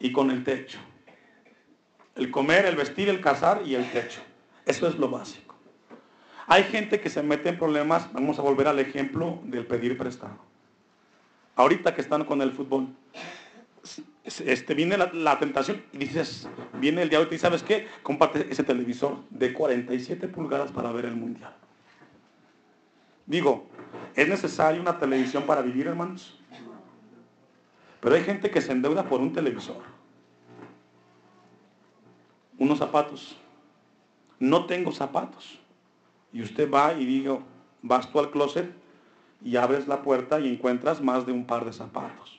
y 0.00 0.10
con 0.10 0.32
el 0.32 0.42
techo. 0.42 0.80
El 2.16 2.32
comer, 2.32 2.66
el 2.66 2.74
vestir, 2.74 3.08
el 3.08 3.20
cazar 3.20 3.62
y 3.64 3.76
el 3.76 3.88
techo. 3.92 4.20
Eso 4.64 4.88
es 4.88 4.96
lo 4.96 5.08
básico. 5.08 5.54
Hay 6.48 6.64
gente 6.64 6.98
que 7.00 7.08
se 7.08 7.22
mete 7.22 7.50
en 7.50 7.58
problemas, 7.58 8.12
vamos 8.12 8.40
a 8.40 8.42
volver 8.42 8.66
al 8.66 8.80
ejemplo 8.80 9.38
del 9.44 9.66
pedir 9.66 9.96
prestado 9.96 10.36
ahorita 11.54 11.94
que 11.94 12.00
están 12.00 12.24
con 12.24 12.42
el 12.42 12.50
fútbol, 12.50 12.88
este, 14.26 14.74
viene 14.74 14.96
la, 14.96 15.38
tentación 15.38 15.82
y 15.92 15.98
dices, 15.98 16.48
viene 16.74 17.02
el 17.02 17.08
diablo 17.08 17.28
y 17.32 17.38
¿sabes 17.38 17.62
qué? 17.62 17.86
Comparte 18.02 18.46
ese 18.50 18.64
televisor 18.64 19.18
de 19.30 19.52
47 19.52 20.26
pulgadas 20.28 20.72
para 20.72 20.90
ver 20.90 21.04
el 21.04 21.14
mundial. 21.14 21.54
Digo, 23.24 23.66
¿es 24.14 24.28
necesaria 24.28 24.80
una 24.80 24.98
televisión 24.98 25.44
para 25.44 25.62
vivir, 25.62 25.86
hermanos? 25.86 26.38
Pero 28.00 28.14
hay 28.16 28.24
gente 28.24 28.50
que 28.50 28.60
se 28.60 28.72
endeuda 28.72 29.08
por 29.08 29.20
un 29.20 29.32
televisor. 29.32 29.82
Unos 32.58 32.78
zapatos. 32.78 33.36
No 34.38 34.66
tengo 34.66 34.92
zapatos. 34.92 35.58
Y 36.32 36.42
usted 36.42 36.70
va 36.70 36.94
y 36.94 37.04
digo, 37.04 37.42
vas 37.82 38.10
tú 38.10 38.18
al 38.18 38.30
closet 38.30 38.70
y 39.42 39.56
abres 39.56 39.86
la 39.86 40.02
puerta 40.02 40.40
y 40.40 40.48
encuentras 40.48 41.00
más 41.00 41.26
de 41.26 41.32
un 41.32 41.46
par 41.46 41.64
de 41.64 41.72
zapatos. 41.72 42.35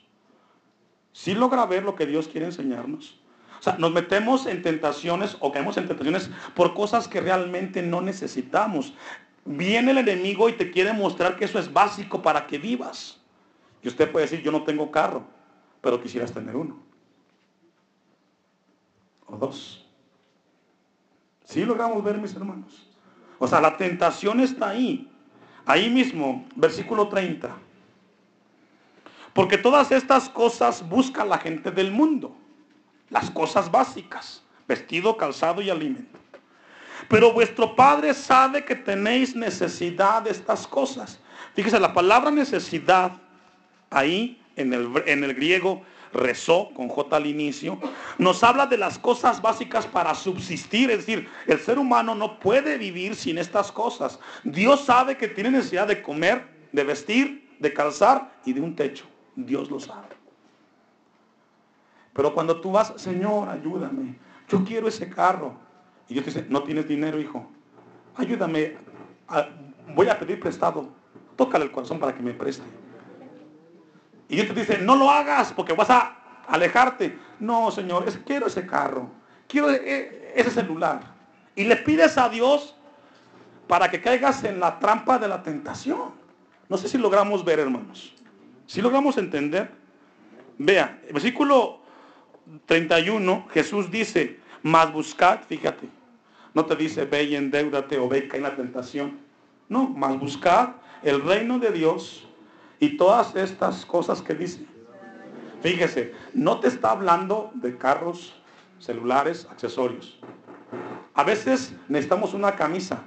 Si 1.18 1.34
logra 1.34 1.66
ver 1.66 1.82
lo 1.82 1.96
que 1.96 2.06
Dios 2.06 2.28
quiere 2.28 2.46
enseñarnos. 2.46 3.20
O 3.60 3.64
sea, 3.64 3.76
nos 3.80 3.92
metemos 3.92 4.46
en 4.46 4.62
tentaciones 4.62 5.36
o 5.40 5.52
caemos 5.52 5.76
en 5.78 5.88
tentaciones 5.88 6.30
por 6.54 6.76
cosas 6.76 7.08
que 7.08 7.20
realmente 7.20 7.82
no 7.82 8.02
necesitamos. 8.02 8.94
Viene 9.44 9.90
el 9.90 9.98
enemigo 9.98 10.48
y 10.48 10.54
te 10.54 10.70
quiere 10.70 10.94
mostrar 10.94 11.36
que 11.36 11.46
eso 11.46 11.58
es 11.58 11.74
básico 11.74 12.22
para 12.22 12.46
que 12.46 12.60
vivas. 12.60 13.20
Y 13.82 13.88
usted 13.88 14.12
puede 14.12 14.28
decir, 14.28 14.44
yo 14.44 14.52
no 14.52 14.62
tengo 14.62 14.92
carro, 14.92 15.24
pero 15.82 16.00
quisieras 16.00 16.32
tener 16.32 16.56
uno. 16.56 16.78
O 19.26 19.38
dos. 19.38 19.90
Si 21.46 21.66
logramos 21.66 22.04
ver, 22.04 22.20
mis 22.20 22.36
hermanos. 22.36 22.92
O 23.40 23.48
sea, 23.48 23.60
la 23.60 23.76
tentación 23.76 24.40
está 24.40 24.70
ahí. 24.70 25.12
Ahí 25.66 25.90
mismo, 25.90 26.46
versículo 26.56 27.08
30. 27.08 27.67
Porque 29.38 29.60
todas 29.60 29.92
estas 29.92 30.30
cosas 30.30 30.82
busca 30.90 31.24
la 31.24 31.38
gente 31.38 31.70
del 31.70 31.92
mundo. 31.92 32.36
Las 33.12 33.30
cosas 33.30 33.70
básicas. 33.70 34.42
Vestido, 34.68 35.16
calzado 35.16 35.62
y 35.62 35.70
alimento. 35.70 36.18
Pero 37.08 37.32
vuestro 37.34 37.76
Padre 37.76 38.16
sabe 38.16 38.66
que 38.66 38.74
tenéis 38.74 39.36
necesidad 39.36 40.24
de 40.24 40.32
estas 40.32 40.66
cosas. 40.66 41.20
Fíjese, 41.54 41.80
la 41.80 41.94
palabra 41.94 42.32
necesidad 42.32 43.12
ahí 43.92 44.42
en 44.56 44.74
el, 44.74 45.04
en 45.06 45.24
el 45.24 45.36
griego 45.36 45.84
rezó 46.14 46.72
con 46.74 46.88
J 46.88 47.16
al 47.16 47.28
inicio, 47.28 47.80
nos 48.18 48.44
habla 48.44 48.66
de 48.66 48.78
las 48.80 48.98
cosas 48.98 49.40
básicas 49.40 49.86
para 49.86 50.16
subsistir. 50.16 50.90
Es 50.90 51.06
decir, 51.06 51.30
el 51.46 51.60
ser 51.60 51.78
humano 51.78 52.16
no 52.16 52.40
puede 52.40 52.80
vivir 52.80 53.16
sin 53.16 53.38
estas 53.38 53.72
cosas. 53.72 54.20
Dios 54.44 54.84
sabe 54.84 55.16
que 55.16 55.28
tiene 55.28 55.52
necesidad 55.52 55.86
de 55.86 56.02
comer, 56.02 56.44
de 56.72 56.84
vestir, 56.84 57.56
de 57.60 57.72
calzar 57.72 58.34
y 58.44 58.54
de 58.54 58.62
un 58.62 58.76
techo. 58.76 59.06
Dios 59.46 59.70
lo 59.70 59.80
sabe. 59.80 60.08
Pero 62.14 62.34
cuando 62.34 62.60
tú 62.60 62.72
vas, 62.72 62.94
Señor, 62.98 63.48
ayúdame, 63.48 64.18
yo 64.50 64.64
quiero 64.64 64.88
ese 64.88 65.08
carro. 65.08 65.54
Y 66.10 66.14
Dios 66.14 66.26
te 66.26 66.32
dice, 66.32 66.46
no 66.50 66.64
tienes 66.64 66.88
dinero, 66.88 67.20
hijo. 67.20 67.48
Ayúdame, 68.16 68.76
voy 69.94 70.10
a 70.10 70.18
pedir 70.18 70.40
prestado. 70.40 70.90
Tócale 71.36 71.66
el 71.66 71.72
corazón 71.72 72.00
para 72.00 72.16
que 72.16 72.24
me 72.24 72.34
preste. 72.34 72.66
Y 74.28 74.36
Dios 74.36 74.48
te 74.48 74.54
dice, 74.56 74.80
no 74.80 74.96
lo 74.96 75.12
hagas 75.12 75.54
porque 75.54 75.74
vas 75.74 75.92
a 75.92 76.18
alejarte. 76.48 77.20
No, 77.40 77.70
Señor, 77.70 78.06
quiero 78.26 78.48
ese 78.48 78.66
carro, 78.66 79.12
quiero 79.48 79.70
e, 79.70 80.34
ese 80.36 80.50
celular. 80.50 81.02
Y 81.56 81.66
le 81.66 81.76
pides 81.76 82.18
a 82.18 82.30
Dios 82.30 82.76
para 83.68 83.92
que 83.92 84.02
caigas 84.02 84.44
en 84.44 84.60
la 84.60 84.80
trampa 84.80 85.20
de 85.20 85.28
la 85.28 85.44
tentación. 85.44 86.14
No 86.68 86.78
sé 86.78 86.90
si 86.90 86.98
logramos 86.98 87.46
ver, 87.46 87.60
hermanos. 87.60 88.17
Si 88.68 88.82
logramos 88.82 89.18
entender. 89.18 89.72
Vea, 90.60 91.02
el 91.08 91.14
versículo 91.14 91.80
31, 92.66 93.48
Jesús 93.52 93.90
dice, 93.90 94.40
más 94.62 94.92
buscad, 94.92 95.40
fíjate. 95.48 95.88
No 96.54 96.66
te 96.66 96.76
dice, 96.76 97.06
ve 97.06 97.24
y 97.24 97.36
endeudate 97.36 97.98
o 97.98 98.10
ve 98.10 98.20
y 98.20 98.28
cae 98.28 98.38
en 98.38 98.44
la 98.44 98.56
tentación. 98.56 99.20
No, 99.70 99.90
más 99.90 100.20
buscad 100.20 100.70
el 101.04 101.22
reino 101.22 101.60
de 101.60 101.72
Dios 101.72 102.28
y 102.80 102.98
todas 102.98 103.36
estas 103.36 103.86
cosas 103.86 104.22
que 104.22 104.34
dice. 104.34 104.66
Fíjese, 105.62 106.14
no 106.34 106.60
te 106.60 106.68
está 106.68 106.92
hablando 106.92 107.52
de 107.56 107.78
carros, 107.78 108.42
celulares, 108.80 109.48
accesorios. 109.50 110.20
A 111.14 111.24
veces 111.24 111.74
necesitamos 111.88 112.34
una 112.34 112.56
camisa. 112.56 113.04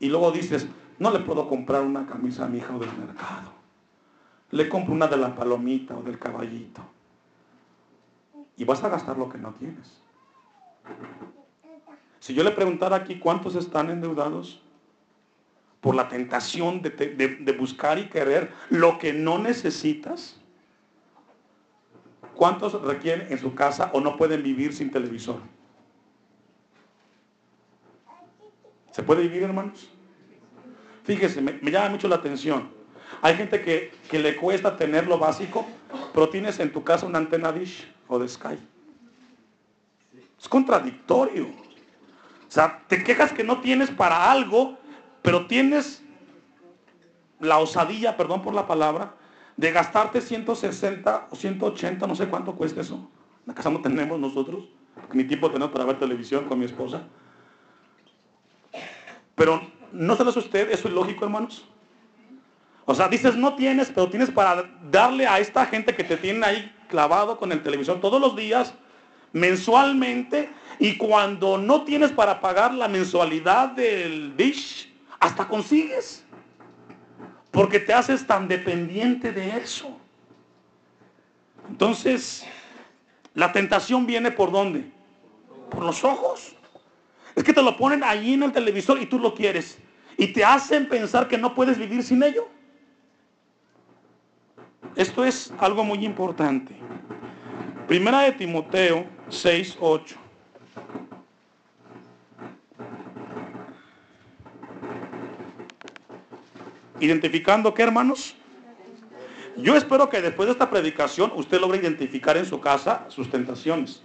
Y 0.00 0.08
luego 0.08 0.32
dices, 0.32 0.66
no 0.98 1.10
le 1.10 1.20
puedo 1.20 1.48
comprar 1.48 1.82
una 1.82 2.06
camisa 2.06 2.44
a 2.44 2.48
mi 2.48 2.58
hija 2.58 2.72
del 2.78 2.92
mercado. 2.98 3.53
Le 4.50 4.68
compro 4.68 4.94
una 4.94 5.06
de 5.06 5.16
la 5.16 5.34
palomita 5.34 5.96
o 5.96 6.02
del 6.02 6.18
caballito. 6.18 6.82
Y 8.56 8.64
vas 8.64 8.84
a 8.84 8.88
gastar 8.88 9.18
lo 9.18 9.28
que 9.28 9.38
no 9.38 9.52
tienes. 9.54 10.00
Si 12.20 12.34
yo 12.34 12.44
le 12.44 12.52
preguntara 12.52 12.96
aquí 12.96 13.18
cuántos 13.18 13.54
están 13.56 13.90
endeudados, 13.90 14.62
por 15.84 15.94
la 15.94 16.08
tentación 16.08 16.80
de, 16.80 17.56
buscar 17.58 17.98
y 17.98 18.08
querer 18.08 18.50
lo 18.70 18.98
que 18.98 19.12
no 19.12 19.38
necesitas? 19.38 20.40
¿Cuántos 22.34 22.80
requieren 22.80 23.30
en 23.30 23.38
su 23.38 23.54
casa 23.54 23.90
o 23.92 24.00
no 24.00 24.16
pueden 24.16 24.42
vivir 24.42 24.72
sin 24.72 24.90
televisor? 24.90 25.40
¿Se 28.92 29.02
puede 29.02 29.24
vivir, 29.24 29.42
hermanos? 29.42 29.90
Fíjese, 31.02 31.42
me, 31.42 31.70
llama 31.70 31.90
mucho 31.90 32.08
la 32.08 32.16
atención. 32.16 32.70
Hay 33.24 33.36
gente 33.36 33.62
que, 33.62 33.90
que, 34.10 34.18
le 34.18 34.36
cuesta 34.36 34.76
tener 34.76 35.06
lo 35.06 35.18
básico, 35.18 35.66
pero 36.12 36.28
tienes 36.28 36.60
en 36.60 36.70
tu 36.70 36.84
casa 36.84 37.06
una 37.06 37.18
antena 37.18 37.50
Dish 37.52 37.90
o 38.06 38.18
de 38.18 38.28
Sky. 38.28 38.58
Es 40.38 40.48
contradictorio. 40.48 41.46
O 41.46 42.50
sea, 42.50 42.82
te 42.86 43.02
quejas 43.02 43.32
que 43.32 43.42
no 43.42 43.60
tienes 43.60 43.90
para 43.90 44.30
algo 44.30 44.78
pero 45.24 45.46
tienes 45.46 46.04
la 47.40 47.56
osadía, 47.56 48.14
perdón 48.14 48.42
por 48.42 48.52
la 48.52 48.66
palabra, 48.66 49.14
de 49.56 49.72
gastarte 49.72 50.20
160 50.20 51.28
o 51.30 51.34
180, 51.34 52.06
no 52.06 52.14
sé 52.14 52.28
cuánto 52.28 52.54
cuesta 52.54 52.82
eso. 52.82 53.10
La 53.46 53.54
casa 53.54 53.70
no 53.70 53.80
tenemos 53.80 54.20
nosotros, 54.20 54.68
ni 55.14 55.24
tiempo 55.24 55.50
tenemos 55.50 55.72
para 55.72 55.86
ver 55.86 55.98
televisión 55.98 56.44
con 56.44 56.58
mi 56.58 56.66
esposa. 56.66 57.04
Pero 59.34 59.62
¿no 59.92 60.14
se 60.14 60.24
lo 60.24 60.28
hace 60.28 60.40
usted? 60.40 60.70
¿Eso 60.70 60.88
es 60.88 60.94
lógico, 60.94 61.24
hermanos? 61.24 61.66
O 62.86 62.94
sea, 62.94 63.08
dices, 63.08 63.36
no 63.36 63.54
tienes, 63.54 63.88
pero 63.88 64.10
tienes 64.10 64.30
para 64.30 64.64
darle 64.90 65.26
a 65.26 65.38
esta 65.38 65.64
gente 65.66 65.94
que 65.94 66.04
te 66.04 66.16
tiene 66.16 66.44
ahí 66.44 66.72
clavado 66.88 67.38
con 67.38 67.50
el 67.50 67.62
televisor 67.62 68.00
todos 68.00 68.20
los 68.20 68.36
días, 68.36 68.74
mensualmente, 69.32 70.50
y 70.78 70.96
cuando 70.96 71.56
no 71.56 71.84
tienes 71.84 72.12
para 72.12 72.40
pagar 72.40 72.74
la 72.74 72.88
mensualidad 72.88 73.70
del 73.70 74.36
dish, 74.36 74.92
hasta 75.18 75.48
consigues. 75.48 76.24
Porque 77.50 77.78
te 77.78 77.94
haces 77.94 78.26
tan 78.26 78.48
dependiente 78.48 79.32
de 79.32 79.56
eso. 79.56 79.96
Entonces, 81.68 82.44
la 83.32 83.52
tentación 83.52 84.06
viene 84.06 84.30
por 84.30 84.52
dónde? 84.52 84.90
Por 85.70 85.84
los 85.84 86.04
ojos. 86.04 86.54
Es 87.34 87.42
que 87.42 87.52
te 87.52 87.62
lo 87.62 87.76
ponen 87.76 88.04
allí 88.04 88.34
en 88.34 88.42
el 88.42 88.52
televisor 88.52 89.00
y 89.00 89.06
tú 89.06 89.18
lo 89.18 89.34
quieres. 89.34 89.78
Y 90.16 90.28
te 90.28 90.44
hacen 90.44 90.88
pensar 90.88 91.28
que 91.28 91.38
no 91.38 91.54
puedes 91.54 91.78
vivir 91.78 92.02
sin 92.02 92.22
ello. 92.22 92.48
Esto 94.96 95.24
es 95.24 95.52
algo 95.58 95.82
muy 95.82 96.04
importante. 96.04 96.76
Primera 97.88 98.20
de 98.20 98.32
Timoteo 98.32 99.06
6, 99.28 99.78
8. 99.80 100.16
Identificando 107.00 107.74
qué, 107.74 107.82
hermanos? 107.82 108.36
Yo 109.56 109.76
espero 109.76 110.08
que 110.08 110.22
después 110.22 110.46
de 110.46 110.52
esta 110.52 110.70
predicación 110.70 111.32
usted 111.34 111.60
logre 111.60 111.78
identificar 111.78 112.36
en 112.36 112.46
su 112.46 112.60
casa 112.60 113.06
sus 113.08 113.28
tentaciones. 113.30 114.00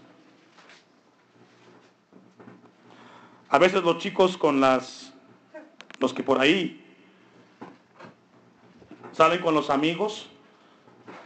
A 3.48 3.60
veces 3.60 3.84
los 3.84 4.00
chicos 4.00 4.38
con 4.38 4.60
las, 4.60 5.14
los 6.00 6.14
que 6.14 6.24
por 6.24 6.40
ahí 6.40 6.84
salen 9.12 9.42
con 9.42 9.54
los 9.54 9.70
amigos 9.70 10.30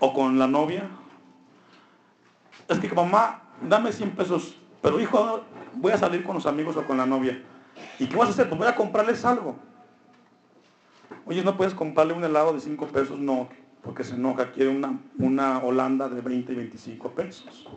o 0.04 0.12
con 0.12 0.38
la 0.38 0.48
novia, 0.48 0.90
es 2.68 2.78
que 2.78 2.94
mamá, 2.94 3.42
dame 3.62 3.90
100 3.90 4.12
pesos, 4.12 4.58
pero 4.82 5.00
hijo, 5.00 5.46
voy 5.76 5.94
a 5.94 5.98
salir 5.98 6.26
con 6.26 6.36
los 6.36 6.46
amigos 6.46 6.76
o 6.76 6.86
con 6.86 6.98
la 6.98 7.06
novia. 7.06 7.42
¿Y 8.00 8.08
qué 8.08 8.18
vas 8.18 8.28
a 8.28 8.32
hacer? 8.32 8.50
Pues 8.50 8.60
voy 8.60 8.68
a 8.68 8.76
comprarles 8.76 9.24
algo. 9.24 9.56
Oye, 11.26 11.42
¿no 11.42 11.56
puedes 11.56 11.74
comprarle 11.74 12.12
un 12.12 12.22
helado 12.22 12.52
de 12.52 12.60
5 12.60 12.88
pesos? 12.88 13.18
No, 13.18 13.48
porque 13.82 14.04
se 14.04 14.16
enoja, 14.16 14.52
quiere 14.52 14.72
una, 14.72 15.00
una 15.20 15.60
Holanda 15.60 16.10
de 16.10 16.20
20 16.20 16.52
y 16.52 16.56
25 16.58 17.12
pesos. 17.12 17.70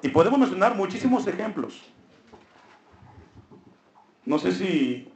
Y 0.00 0.08
podemos 0.08 0.38
mencionar 0.38 0.76
muchísimos 0.76 1.26
ejemplos. 1.26 1.92
No 4.24 4.38
sé 4.38 4.52
si 4.52 5.12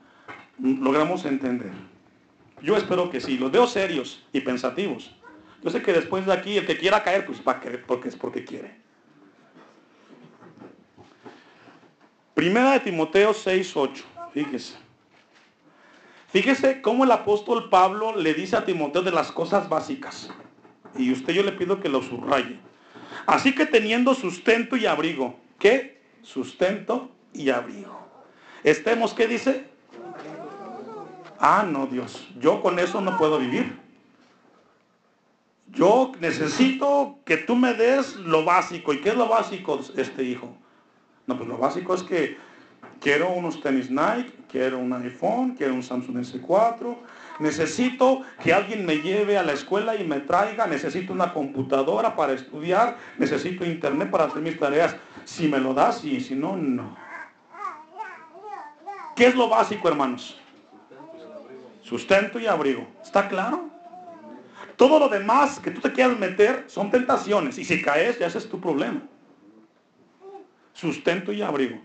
logramos 0.59 1.24
entender. 1.24 1.72
Yo 2.61 2.77
espero 2.77 3.09
que 3.09 3.22
sí, 3.22 3.38
los 3.38 3.50
veo 3.50 3.66
serios 3.66 4.27
y 4.31 4.42
pensativos. 4.42 5.16
Yo 5.64 5.70
sé 5.70 5.81
que 5.81 5.94
después 5.94 6.27
de 6.27 6.33
aquí 6.35 6.59
el 6.59 6.66
que 6.66 6.77
quiera 6.77 7.03
caer, 7.03 7.24
pues 7.24 7.40
va 7.40 7.53
a 7.53 7.61
caer 7.61 7.83
porque 7.87 8.09
es 8.09 8.16
porque 8.16 8.44
quiere. 8.44 8.77
Primera 12.35 12.72
de 12.72 12.81
Timoteo 12.81 13.33
6, 13.33 13.74
8. 13.74 14.05
Fíjese. 14.35 14.74
Fíjese 16.29 16.83
cómo 16.83 17.05
el 17.05 17.12
apóstol 17.12 17.70
Pablo 17.70 18.14
le 18.14 18.35
dice 18.35 18.57
a 18.57 18.66
Timoteo 18.66 19.00
de 19.00 19.11
las 19.11 19.33
cosas 19.33 19.70
básicas. 19.70 20.29
Y 20.98 21.11
usted 21.11 21.33
yo 21.33 21.42
le 21.42 21.53
pido 21.53 21.81
que 21.81 21.88
lo 21.88 22.03
subraye. 22.03 22.59
Así 23.24 23.55
que 23.55 23.64
teniendo 23.64 24.14
sustento 24.14 24.77
y 24.77 24.85
abrigo. 24.85 25.40
¿Qué? 25.59 26.03
Sustento 26.20 27.11
y 27.33 27.48
abrigo. 27.48 28.07
Estemos, 28.64 29.14
¿qué 29.14 29.27
dice? 29.27 29.64
Ah, 31.38 31.64
no, 31.66 31.87
Dios. 31.87 32.29
Yo 32.38 32.61
con 32.61 32.79
eso 32.79 33.00
no 33.00 33.16
puedo 33.16 33.38
vivir. 33.38 33.84
Yo 35.75 36.13
necesito 36.21 37.19
que 37.25 37.37
tú 37.37 37.57
me 37.57 37.75
des 37.75 38.17
lo 38.17 38.45
básico. 38.45 38.93
¿Y 38.93 39.01
qué 39.01 39.11
es 39.11 39.17
lo 39.17 39.29
básico, 39.29 39.81
este 39.97 40.23
hijo? 40.23 40.57
No, 41.27 41.37
pues 41.37 41.49
lo 41.49 41.59
básico 41.59 41.95
es 41.95 42.03
que 42.03 42.37
Quiero 43.05 43.31
unos 43.33 43.61
tenis 43.61 43.91
Nike, 43.91 44.33
quiero 44.51 44.79
un 44.79 44.91
iPhone, 44.95 45.55
quiero 45.55 45.75
un 45.75 45.83
Samsung 45.83 46.17
S4. 46.17 46.97
Necesito 47.39 48.23
que 48.43 48.55
alguien 48.55 48.87
me 48.87 48.97
lleve 49.03 49.37
a 49.37 49.43
la 49.43 49.53
escuela 49.53 49.95
y 49.95 50.05
me 50.05 50.21
traiga. 50.21 50.67
Necesito 50.67 51.13
una 51.13 51.35
computadora 51.35 52.17
para 52.17 52.33
estudiar. 52.33 52.97
Necesito 53.19 53.63
internet 53.63 54.11
para 54.11 54.25
hacer 54.25 54.41
mis 54.41 54.59
tareas. 54.59 54.97
Si 55.27 55.49
me 55.49 55.59
lo 55.59 55.75
das 55.75 56.03
y 56.03 56.19
si 56.19 56.35
no, 56.35 56.57
no. 56.57 56.97
¿Qué 59.15 59.27
es 59.27 59.35
lo 59.35 59.51
básico, 59.51 59.87
hermanos? 59.87 60.41
Sustento 61.83 62.39
y 62.39 62.47
abrigo. 62.47 62.87
¿Está 63.03 63.29
claro? 63.29 63.69
Todo 64.77 64.99
lo 64.99 65.09
demás 65.09 65.61
que 65.61 65.71
tú 65.71 65.81
te 65.81 65.93
quieras 65.93 66.19
meter 66.19 66.65
son 66.67 66.91
tentaciones. 66.91 67.59
Y 67.59 67.65
si 67.65 67.81
caes, 67.83 68.19
ya 68.19 68.27
ese 68.27 68.39
es 68.39 68.49
tu 68.49 68.61
problema. 68.61 69.03
Sustento 70.73 71.33
y 71.33 71.43
abrigo. 71.43 71.81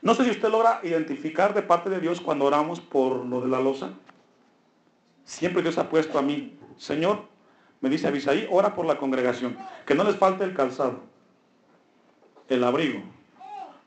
No 0.00 0.14
sé 0.14 0.24
si 0.24 0.30
usted 0.30 0.48
logra 0.48 0.80
identificar 0.84 1.54
de 1.54 1.62
parte 1.62 1.90
de 1.90 2.00
Dios 2.00 2.20
cuando 2.20 2.44
oramos 2.44 2.80
por 2.80 3.24
lo 3.26 3.40
de 3.40 3.48
la 3.48 3.60
losa. 3.60 3.90
Siempre 5.24 5.62
Dios 5.62 5.76
ha 5.78 5.88
puesto 5.88 6.18
a 6.18 6.22
mí, 6.22 6.58
Señor, 6.76 7.24
me 7.80 7.90
dice 7.90 8.06
Abisaí, 8.06 8.46
ora 8.50 8.74
por 8.74 8.86
la 8.86 8.96
congregación, 8.96 9.58
que 9.84 9.94
no 9.94 10.04
les 10.04 10.16
falte 10.16 10.44
el 10.44 10.54
calzado, 10.54 11.00
el 12.48 12.64
abrigo, 12.64 13.02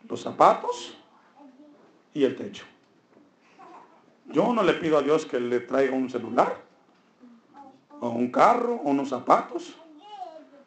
los 0.08 0.22
zapatos 0.22 0.98
y 2.14 2.24
el 2.24 2.36
techo. 2.36 2.66
Yo 4.28 4.54
no 4.54 4.64
le 4.64 4.74
pido 4.74 4.98
a 4.98 5.02
Dios 5.02 5.26
que 5.26 5.40
le 5.40 5.62
traiga 5.62 5.96
un 5.96 6.10
celular, 6.10 6.58
o 8.02 8.10
un 8.10 8.30
carro, 8.30 8.82
o 8.84 8.90
unos 8.90 9.10
zapatos, 9.10 9.76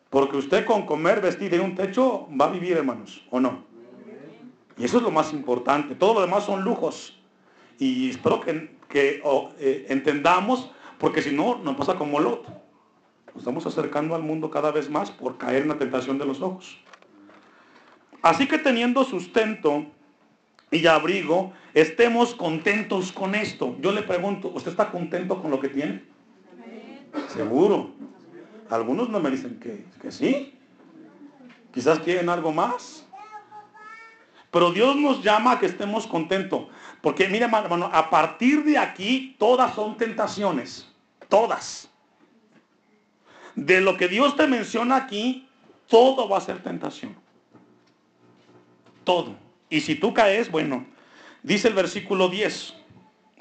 porque 0.08 0.36
usted 0.36 0.64
con 0.64 0.86
comer, 0.86 1.20
vestir 1.20 1.52
y 1.52 1.58
un 1.58 1.74
techo 1.74 2.28
va 2.40 2.46
a 2.46 2.50
vivir, 2.50 2.76
hermanos, 2.76 3.26
¿o 3.30 3.40
no? 3.40 3.64
Y 4.78 4.84
eso 4.84 4.98
es 4.98 5.02
lo 5.02 5.10
más 5.10 5.32
importante. 5.32 5.96
Todo 5.96 6.14
lo 6.14 6.20
demás 6.20 6.44
son 6.44 6.62
lujos. 6.62 7.20
Y 7.78 8.10
espero 8.10 8.40
que, 8.40 8.70
eh, 8.94 9.86
entendamos, 9.88 10.70
porque 10.98 11.22
si 11.22 11.32
no, 11.32 11.56
nos 11.56 11.76
pasa 11.76 11.96
como 11.96 12.20
Lot. 12.20 12.46
Nos 12.46 13.38
estamos 13.38 13.66
acercando 13.66 14.14
al 14.14 14.22
mundo 14.22 14.50
cada 14.50 14.70
vez 14.70 14.88
más 14.88 15.10
por 15.10 15.36
caer 15.36 15.62
en 15.62 15.68
la 15.68 15.78
tentación 15.78 16.18
de 16.18 16.26
los 16.26 16.40
ojos. 16.40 16.78
Así 18.22 18.46
que 18.46 18.58
teniendo 18.58 19.02
sustento 19.02 19.86
y 20.70 20.86
abrigo, 20.86 21.52
estemos 21.74 22.34
contentos 22.34 23.10
con 23.10 23.34
esto. 23.34 23.76
Yo 23.80 23.90
le 23.90 24.02
pregunto, 24.02 24.52
¿usted 24.54 24.70
está 24.70 24.92
contento 24.92 25.42
con 25.42 25.50
lo 25.50 25.58
que 25.58 25.68
tiene? 25.68 26.13
Seguro. 27.34 27.90
Algunos 28.70 29.08
no 29.08 29.20
me 29.20 29.30
dicen 29.30 29.58
que, 29.58 29.84
que 30.00 30.12
sí. 30.12 30.54
Quizás 31.72 31.98
quieren 31.98 32.28
algo 32.28 32.52
más. 32.52 33.04
Pero 34.50 34.70
Dios 34.70 34.94
nos 34.94 35.22
llama 35.22 35.52
a 35.52 35.58
que 35.58 35.66
estemos 35.66 36.06
contentos. 36.06 36.68
Porque 37.02 37.28
mira, 37.28 37.46
hermano, 37.46 37.90
a 37.92 38.08
partir 38.08 38.64
de 38.64 38.78
aquí 38.78 39.34
todas 39.38 39.74
son 39.74 39.96
tentaciones. 39.96 40.88
Todas. 41.28 41.90
De 43.56 43.80
lo 43.80 43.96
que 43.96 44.06
Dios 44.06 44.36
te 44.36 44.46
menciona 44.46 44.96
aquí, 44.96 45.48
todo 45.88 46.28
va 46.28 46.38
a 46.38 46.40
ser 46.40 46.62
tentación. 46.62 47.16
Todo. 49.02 49.34
Y 49.68 49.80
si 49.80 49.96
tú 49.96 50.14
caes, 50.14 50.50
bueno, 50.50 50.86
dice 51.42 51.68
el 51.68 51.74
versículo 51.74 52.28
10, 52.28 52.74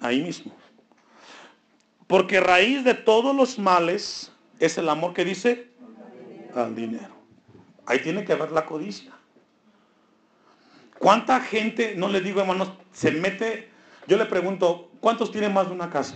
ahí 0.01 0.21
mismo. 0.21 0.51
Porque 2.07 2.39
raíz 2.39 2.83
de 2.83 2.93
todos 2.93 3.35
los 3.35 3.57
males 3.59 4.31
es 4.59 4.77
el 4.77 4.89
amor 4.89 5.13
que 5.13 5.25
dice 5.25 5.71
al 6.55 6.75
dinero. 6.75 7.13
Ahí 7.85 7.99
tiene 7.99 8.23
que 8.23 8.33
haber 8.33 8.51
la 8.51 8.65
codicia. 8.65 9.13
¿Cuánta 10.99 11.41
gente, 11.41 11.95
no 11.97 12.07
le 12.07 12.21
digo 12.21 12.39
hermanos, 12.39 12.71
se 12.93 13.11
mete? 13.11 13.69
Yo 14.07 14.17
le 14.17 14.25
pregunto, 14.25 14.89
¿cuántos 15.01 15.31
tienen 15.31 15.53
más 15.53 15.67
de 15.67 15.73
una 15.73 15.89
casa? 15.89 16.15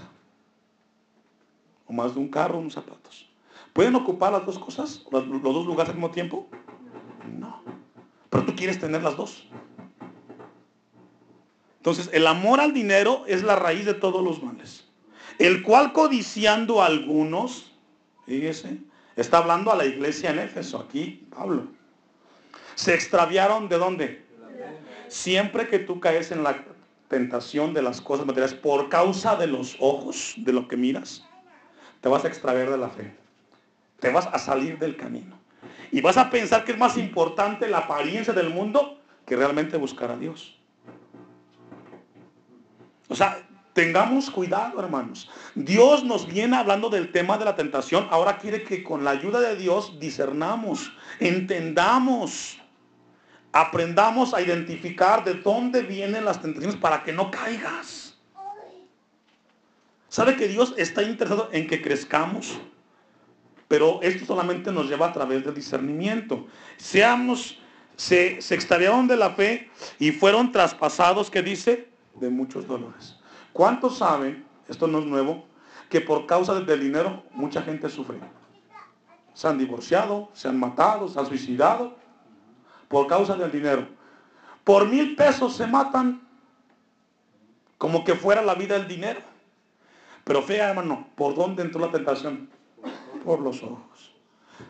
¿O 1.85 1.93
más 1.93 2.13
de 2.13 2.19
un 2.19 2.29
carro, 2.29 2.59
unos 2.59 2.73
zapatos? 2.73 3.29
¿Pueden 3.73 3.95
ocupar 3.95 4.31
las 4.31 4.45
dos 4.45 4.57
cosas? 4.57 5.05
¿Los, 5.11 5.41
dos 5.41 5.65
lugares 5.65 5.89
al 5.89 5.95
mismo 5.95 6.11
tiempo? 6.11 6.47
No. 7.37 7.61
Pero 8.29 8.45
tú 8.45 8.55
quieres 8.55 8.79
tener 8.79 9.03
las 9.03 9.15
dos. 9.15 9.47
Entonces, 11.77 12.09
el 12.11 12.25
amor 12.25 12.59
al 12.59 12.73
dinero 12.73 13.23
es 13.27 13.43
la 13.43 13.55
raíz 13.55 13.85
de 13.85 13.93
todos 13.93 14.23
los 14.23 14.41
males. 14.41 14.86
El 15.39 15.61
cual 15.61 15.93
codiciando 15.93 16.81
a 16.81 16.87
algunos, 16.87 17.71
fíjese, 18.25 18.77
está 19.15 19.37
hablando 19.37 19.71
a 19.71 19.75
la 19.75 19.85
iglesia 19.85 20.31
en 20.31 20.39
Éfeso, 20.39 20.79
aquí 20.79 21.27
Pablo. 21.35 21.67
Se 22.75 22.93
extraviaron 22.93 23.69
de 23.69 23.77
dónde? 23.77 24.25
Siempre 25.07 25.67
que 25.67 25.79
tú 25.79 25.99
caes 25.99 26.31
en 26.31 26.43
la 26.43 26.63
tentación 27.07 27.73
de 27.73 27.81
las 27.81 28.01
cosas 28.01 28.25
materiales 28.25 28.55
por 28.55 28.89
causa 28.89 29.35
de 29.35 29.47
los 29.47 29.77
ojos, 29.79 30.33
de 30.37 30.53
lo 30.53 30.67
que 30.67 30.75
miras, 30.75 31.25
te 32.01 32.09
vas 32.09 32.25
a 32.25 32.27
extraviar 32.27 32.69
de 32.69 32.77
la 32.77 32.89
fe. 32.89 33.13
Te 33.99 34.11
vas 34.11 34.27
a 34.27 34.37
salir 34.37 34.77
del 34.77 34.97
camino. 34.97 35.37
Y 35.91 36.01
vas 36.01 36.17
a 36.17 36.29
pensar 36.29 36.65
que 36.65 36.73
es 36.73 36.77
más 36.77 36.97
importante 36.97 37.67
la 37.67 37.79
apariencia 37.79 38.33
del 38.33 38.49
mundo 38.49 38.99
que 39.25 39.35
realmente 39.35 39.77
buscar 39.77 40.11
a 40.11 40.17
Dios. 40.17 40.59
O 43.07 43.15
sea, 43.15 43.46
tengamos 43.77 44.31
cuidado, 44.31 44.79
hermanos. 44.79 45.29
Dios 45.53 46.03
nos 46.03 46.25
viene 46.25 46.57
hablando 46.57 46.89
del 46.89 47.11
tema 47.11 47.37
de 47.37 47.45
la 47.45 47.55
tentación. 47.55 48.07
Ahora 48.09 48.39
quiere 48.39 48.63
que 48.63 48.83
con 48.83 49.03
la 49.03 49.11
ayuda 49.11 49.39
de 49.39 49.55
Dios 49.55 49.99
discernamos, 49.99 50.91
entendamos 51.19 52.59
aprendamos 53.51 54.33
a 54.33 54.41
identificar 54.41 55.23
de 55.23 55.35
dónde 55.35 55.83
vienen 55.83 56.25
las 56.25 56.41
tentaciones 56.41 56.75
para 56.75 57.03
que 57.03 57.13
no 57.13 57.29
caigas. 57.29 58.17
¿Sabe 60.09 60.35
que 60.35 60.47
Dios 60.47 60.73
está 60.77 61.03
interesado 61.03 61.49
en 61.51 61.67
que 61.67 61.79
crezcamos? 61.79 62.57
Pero 63.67 63.99
esto 64.01 64.25
solamente 64.25 64.71
nos 64.71 64.89
lleva 64.89 65.07
a 65.09 65.13
través 65.13 65.45
del 65.45 65.53
discernimiento. 65.53 66.47
Seamos, 66.77 67.59
se, 67.95 68.41
se 68.41 68.55
extraviaron 68.55 69.07
de 69.07 69.17
la 69.17 69.31
fe 69.31 69.69
y 69.99 70.11
fueron 70.11 70.51
traspasados, 70.51 71.29
que 71.29 71.43
dice, 71.43 71.89
de 72.15 72.29
muchos 72.31 72.65
dolores. 72.65 73.16
¿Cuántos 73.57 73.97
saben, 73.97 74.45
esto 74.67 74.85
no 74.85 74.99
es 74.99 75.05
nuevo, 75.05 75.43
que 75.89 75.99
por 75.99 76.27
causa 76.27 76.59
del 76.59 76.79
dinero 76.79 77.23
mucha 77.31 77.63
gente 77.63 77.89
sufre? 77.89 78.19
Se 79.33 79.47
han 79.47 79.57
divorciado, 79.57 80.29
se 80.33 80.47
han 80.47 80.59
matado, 80.59 81.07
se 81.07 81.19
han 81.19 81.25
suicidado 81.25 81.95
por 82.87 83.07
causa 83.07 83.35
del 83.35 83.51
dinero. 83.51 83.87
Por 84.63 84.87
mil 84.87 85.15
pesos 85.15 85.55
se 85.55 85.65
matan 85.65 86.21
como 87.79 88.03
que 88.03 88.13
fuera 88.13 88.43
la 88.43 88.53
vida 88.53 88.75
el 88.75 88.87
dinero. 88.87 89.21
Pero 90.23 90.43
fea, 90.43 90.69
hermano, 90.69 91.07
¿por 91.15 91.33
dónde 91.33 91.63
entró 91.63 91.81
la 91.81 91.89
tentación? 91.89 92.51
Por 93.25 93.39
los 93.39 93.63
ojos. 93.63 94.13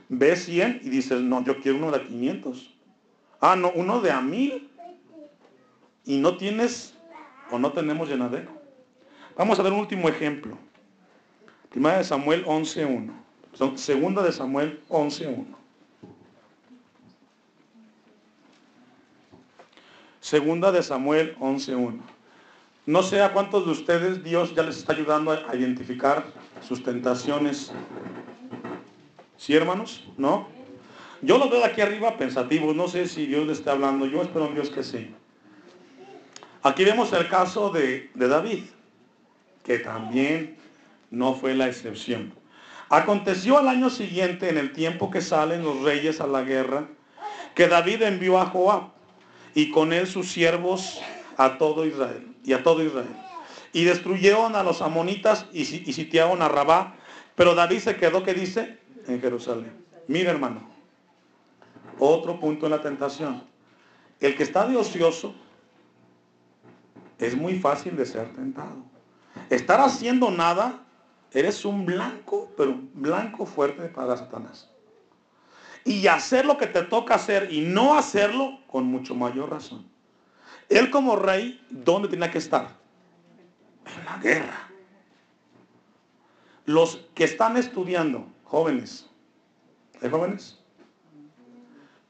Ves 0.08 0.46
100 0.46 0.80
y 0.82 0.90
dices, 0.90 1.20
no, 1.20 1.44
yo 1.44 1.60
quiero 1.60 1.78
uno 1.78 1.92
de 1.92 2.08
500. 2.08 2.74
Ah, 3.42 3.58
no, 3.58 3.70
uno 3.76 4.00
de 4.00 4.12
a 4.12 4.22
mil. 4.22 4.72
Y 6.06 6.20
no 6.20 6.38
tienes 6.38 6.98
o 7.52 7.60
no 7.60 7.74
tenemos 7.74 8.08
llenadero. 8.08 8.57
Vamos 9.38 9.60
a 9.60 9.64
ver 9.64 9.72
un 9.72 9.80
último 9.80 10.10
ejemplo. 10.10 10.58
Primera 11.70 12.00
de 12.00 12.04
Samuel 12.04 12.44
11.1. 12.46 13.78
Segunda 13.78 14.24
de 14.24 14.32
Samuel 14.32 14.82
11.1. 14.90 15.46
Segunda 20.20 20.72
de 20.72 20.82
Samuel 20.82 21.38
11.1. 21.38 22.00
No 22.88 23.04
sé 23.04 23.22
a 23.22 23.32
cuántos 23.32 23.66
de 23.66 23.72
ustedes 23.72 24.24
Dios 24.24 24.56
ya 24.56 24.64
les 24.64 24.78
está 24.78 24.94
ayudando 24.94 25.32
a 25.32 25.56
identificar 25.56 26.26
sus 26.68 26.82
tentaciones. 26.82 27.72
¿Sí, 29.38 29.56
hermanos? 29.56 30.08
¿No? 30.18 30.48
Yo 31.22 31.38
lo 31.38 31.48
veo 31.50 31.64
aquí 31.64 31.82
arriba 31.82 32.18
pensativo. 32.18 32.74
No 32.74 32.88
sé 32.88 33.08
si 33.08 33.28
Dios 33.28 33.46
le 33.46 33.54
está 33.54 33.74
hablando. 33.74 34.08
Yo 34.08 34.24
espero 34.24 34.48
en 34.48 34.56
Dios 34.56 34.72
que 34.72 34.84
sí. 34.84 35.14
Aquí 36.64 36.84
vemos 36.84 37.14
el 37.14 37.28
caso 37.30 37.70
de, 37.70 38.10
de 38.16 38.28
David, 38.28 38.64
que 39.68 39.80
también 39.80 40.56
no 41.12 41.36
fue 41.36 41.54
la 41.54 41.68
excepción. 41.68 42.34
Aconteció 42.90 43.58
al 43.58 43.68
año 43.68 43.90
siguiente, 43.90 44.50
en 44.50 44.58
el 44.58 44.72
tiempo 44.72 45.12
que 45.12 45.20
salen 45.20 45.62
los 45.62 45.82
reyes 45.82 46.22
a 46.22 46.28
la 46.28 46.42
guerra, 46.42 46.88
que 47.54 47.68
David 47.68 48.04
envió 48.04 48.40
a 48.40 48.46
Joab 48.46 48.92
y 49.54 49.70
con 49.72 49.92
él 49.92 50.08
sus 50.08 50.32
siervos 50.32 51.02
a 51.36 51.58
todo 51.58 51.86
Israel 51.86 52.34
y 52.46 52.54
a 52.54 52.64
todo 52.64 52.82
Israel. 52.82 53.14
Y 53.74 53.84
destruyeron 53.84 54.56
a 54.56 54.64
los 54.64 54.82
amonitas 54.82 55.46
y, 55.52 55.66
sitiaron 55.66 56.42
a 56.42 56.48
Rabá, 56.48 56.96
pero 57.36 57.54
David 57.54 57.80
se 57.80 57.98
quedó, 57.98 58.24
¿qué 58.24 58.34
dice? 58.34 58.80
En 59.06 59.20
Jerusalén. 59.20 59.74
Mira 60.08 60.32
hermano, 60.32 60.62
otro 62.00 62.40
punto 62.40 62.68
en 62.68 62.72
la 62.72 62.82
tentación. 62.82 63.44
El 64.22 64.38
que 64.38 64.44
está 64.44 64.66
de 64.66 64.78
ocioso 64.78 65.36
es 67.20 67.36
muy 67.36 67.60
fácil 67.60 67.98
de 67.98 68.06
ser 68.06 68.34
tentado. 68.34 68.87
Estar 69.50 69.80
haciendo 69.80 70.32
nada, 70.32 70.84
eres 71.32 71.66
un 71.66 71.86
blanco, 71.86 72.52
pero 72.58 72.80
blanco 72.94 73.46
fuerte 73.46 73.88
para 73.90 74.18
Satanás 74.18 74.70
y 75.88 76.06
hacer 76.08 76.46
lo 76.46 76.58
que 76.58 76.68
te 76.68 76.84
toca 76.84 77.16
hacer 77.16 77.52
y 77.52 77.62
no 77.62 77.98
hacerlo 77.98 78.60
con 78.68 78.84
mucho 78.84 79.16
mayor 79.16 79.50
razón. 79.50 79.90
Él 80.68 80.90
como 80.92 81.16
rey, 81.16 81.66
¿dónde 81.70 82.10
tenía 82.10 82.30
que 82.30 82.40
estar? 82.40 82.76
En 83.86 84.04
la 84.06 84.18
guerra. 84.18 84.70
Los 86.66 87.08
que 87.16 87.24
están 87.24 87.56
estudiando, 87.56 88.28
jóvenes, 88.44 89.10
¿hay 90.02 90.10
jóvenes? 90.10 90.60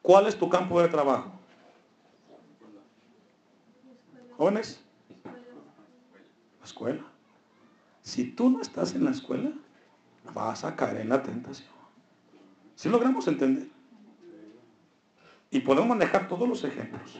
¿Cuál 0.01 0.25
es 0.25 0.35
tu 0.35 0.49
campo 0.49 0.81
de 0.81 0.87
trabajo? 0.87 1.31
¿Jóvenes? 4.37 4.81
La 6.59 6.65
escuela. 6.65 7.03
Si 8.07 8.23
tú 8.23 8.49
no 8.49 8.61
estás 8.61 8.95
en 8.95 9.03
la 9.03 9.11
escuela, 9.11 9.51
vas 10.33 10.63
a 10.63 10.77
caer 10.77 11.01
en 11.01 11.09
la 11.09 11.21
tentación. 11.21 11.67
Si 12.73 12.87
logramos 12.87 13.27
entender? 13.27 13.67
Y 15.51 15.59
podemos 15.59 15.89
manejar 15.89 16.29
todos 16.29 16.47
los 16.47 16.63
ejemplos. 16.63 17.17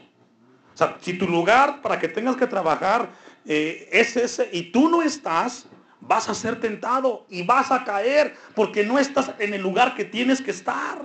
O 0.72 0.76
sea, 0.78 0.96
si 0.98 1.18
tu 1.18 1.28
lugar 1.28 1.82
para 1.82 1.98
que 1.98 2.08
tengas 2.08 2.36
que 2.36 2.46
trabajar 2.46 3.10
eh, 3.44 3.86
es 3.92 4.16
ese 4.16 4.48
y 4.50 4.72
tú 4.72 4.88
no 4.88 5.02
estás, 5.02 5.66
vas 6.00 6.26
a 6.30 6.34
ser 6.34 6.58
tentado 6.58 7.26
y 7.28 7.42
vas 7.42 7.70
a 7.70 7.84
caer 7.84 8.34
porque 8.54 8.82
no 8.82 8.98
estás 8.98 9.32
en 9.38 9.52
el 9.52 9.60
lugar 9.60 9.94
que 9.94 10.06
tienes 10.06 10.40
que 10.40 10.52
estar. 10.52 11.04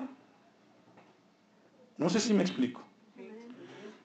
No 1.97 2.09
sé 2.09 2.21
si 2.21 2.33
me 2.33 2.43
explico. 2.43 2.81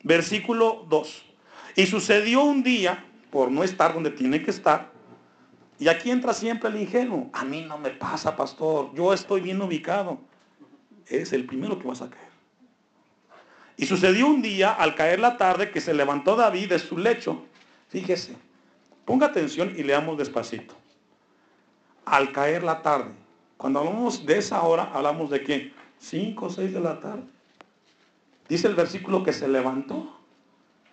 Versículo 0.02 0.84
2. 0.88 1.24
Y 1.76 1.86
sucedió 1.86 2.42
un 2.42 2.64
día, 2.64 3.04
por 3.30 3.52
no 3.52 3.62
estar 3.62 3.94
donde 3.94 4.10
tiene 4.10 4.42
que 4.42 4.50
estar, 4.50 4.97
y 5.78 5.88
aquí 5.88 6.10
entra 6.10 6.34
siempre 6.34 6.68
el 6.68 6.80
ingenuo. 6.80 7.30
A 7.32 7.44
mí 7.44 7.62
no 7.62 7.78
me 7.78 7.90
pasa, 7.90 8.36
pastor. 8.36 8.92
Yo 8.94 9.12
estoy 9.12 9.40
bien 9.40 9.62
ubicado. 9.62 10.18
Es 11.06 11.32
el 11.32 11.46
primero 11.46 11.78
que 11.78 11.86
vas 11.86 12.02
a 12.02 12.10
caer. 12.10 12.28
Y 13.76 13.86
sucedió 13.86 14.26
un 14.26 14.42
día, 14.42 14.72
al 14.72 14.96
caer 14.96 15.20
la 15.20 15.36
tarde, 15.36 15.70
que 15.70 15.80
se 15.80 15.94
levantó 15.94 16.34
David 16.34 16.70
de 16.70 16.78
su 16.80 16.98
lecho. 16.98 17.44
Fíjese, 17.88 18.36
ponga 19.04 19.26
atención 19.26 19.72
y 19.76 19.84
leamos 19.84 20.18
despacito. 20.18 20.74
Al 22.04 22.32
caer 22.32 22.64
la 22.64 22.82
tarde. 22.82 23.12
Cuando 23.56 23.78
hablamos 23.78 24.26
de 24.26 24.38
esa 24.38 24.62
hora, 24.62 24.90
hablamos 24.92 25.30
de 25.30 25.44
qué? 25.44 25.72
Cinco 25.98 26.46
o 26.46 26.50
seis 26.50 26.72
de 26.72 26.80
la 26.80 26.98
tarde. 26.98 27.22
Dice 28.48 28.66
el 28.66 28.74
versículo 28.74 29.22
que 29.22 29.32
se 29.32 29.46
levantó. 29.46 30.18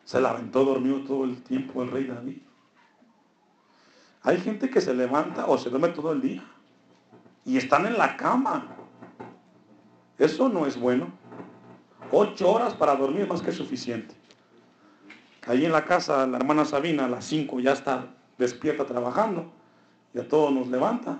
Se 0.03 0.21
levantó 0.21 0.63
dormido 0.63 0.99
todo 0.99 1.23
el 1.23 1.41
tiempo 1.41 1.81
el 1.81 1.89
rey 1.89 2.03
David. 2.03 2.37
Hay 4.25 4.39
gente 4.39 4.71
que 4.71 4.81
se 4.81 4.93
levanta 4.93 5.45
o 5.45 5.55
se 5.57 5.69
duerme 5.69 5.89
todo 5.89 6.11
el 6.11 6.19
día. 6.19 6.43
Y 7.45 7.57
están 7.57 7.85
en 7.85 7.95
la 7.95 8.17
cama. 8.17 8.65
Eso 10.17 10.49
no 10.49 10.65
es 10.65 10.77
bueno. 10.77 11.09
Ocho 12.11 12.51
horas 12.51 12.73
para 12.73 12.95
dormir 12.95 13.21
es 13.21 13.29
más 13.29 13.41
que 13.43 13.51
suficiente. 13.51 14.15
Ahí 15.45 15.63
en 15.63 15.71
la 15.71 15.85
casa, 15.85 16.25
la 16.25 16.37
hermana 16.37 16.65
Sabina 16.65 17.05
a 17.05 17.07
las 17.07 17.25
cinco 17.25 17.59
ya 17.59 17.73
está 17.73 18.07
despierta 18.39 18.83
trabajando. 18.85 19.51
Y 20.11 20.19
a 20.19 20.27
todos 20.27 20.51
nos 20.51 20.67
levanta. 20.69 21.19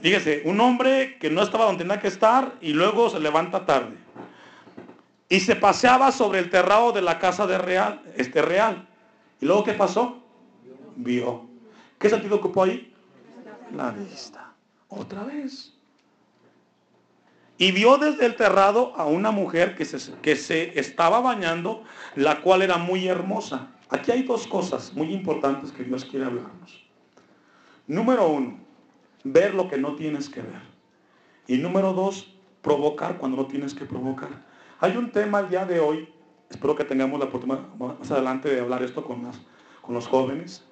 Fíjese, 0.00 0.42
un 0.44 0.60
hombre 0.60 1.18
que 1.18 1.30
no 1.30 1.42
estaba 1.42 1.64
donde 1.64 1.82
tenía 1.82 1.98
que 1.98 2.08
estar 2.08 2.52
y 2.60 2.72
luego 2.72 3.10
se 3.10 3.18
levanta 3.18 3.66
tarde. 3.66 3.96
Y 5.28 5.40
se 5.40 5.56
paseaba 5.56 6.12
sobre 6.12 6.38
el 6.38 6.50
terrado 6.50 6.92
de 6.92 7.02
la 7.02 7.18
casa 7.18 7.48
de 7.48 7.58
real, 7.58 8.00
este 8.14 8.40
real. 8.40 8.86
¿Y 9.40 9.46
luego 9.46 9.64
qué 9.64 9.72
pasó? 9.74 10.22
Vio. 10.96 11.48
¿Qué 11.98 12.08
sentido 12.08 12.36
ocupó 12.36 12.64
ahí? 12.64 12.92
La 13.74 13.90
vista. 13.90 14.52
Otra 14.88 15.24
vez. 15.24 15.74
Y 17.56 17.72
vio 17.72 17.98
desde 17.98 18.26
el 18.26 18.36
terrado 18.36 18.94
a 18.96 19.06
una 19.06 19.30
mujer 19.30 19.76
que 19.76 19.84
se, 19.84 20.12
que 20.20 20.34
se 20.34 20.78
estaba 20.78 21.20
bañando, 21.20 21.84
la 22.16 22.40
cual 22.40 22.62
era 22.62 22.78
muy 22.78 23.06
hermosa. 23.06 23.68
Aquí 23.90 24.10
hay 24.10 24.24
dos 24.24 24.46
cosas 24.46 24.92
muy 24.94 25.12
importantes 25.12 25.70
que 25.70 25.84
Dios 25.84 26.04
quiere 26.04 26.26
hablarnos. 26.26 26.84
Número 27.86 28.28
uno, 28.28 28.58
ver 29.24 29.54
lo 29.54 29.68
que 29.68 29.78
no 29.78 29.94
tienes 29.94 30.28
que 30.28 30.42
ver. 30.42 30.62
Y 31.46 31.58
número 31.58 31.92
dos, 31.92 32.34
provocar 32.62 33.18
cuando 33.18 33.36
no 33.36 33.46
tienes 33.46 33.74
que 33.74 33.84
provocar. 33.84 34.30
Hay 34.80 34.96
un 34.96 35.12
tema 35.12 35.40
el 35.40 35.48
día 35.48 35.64
de 35.64 35.80
hoy, 35.80 36.08
espero 36.54 36.76
que 36.76 36.84
tengamos 36.84 37.18
la 37.18 37.26
oportunidad 37.26 37.66
más 37.74 38.10
adelante 38.12 38.48
de 38.48 38.60
hablar 38.60 38.82
esto 38.84 39.04
con, 39.04 39.28
los 39.88 40.06
jóvenes 40.06 40.64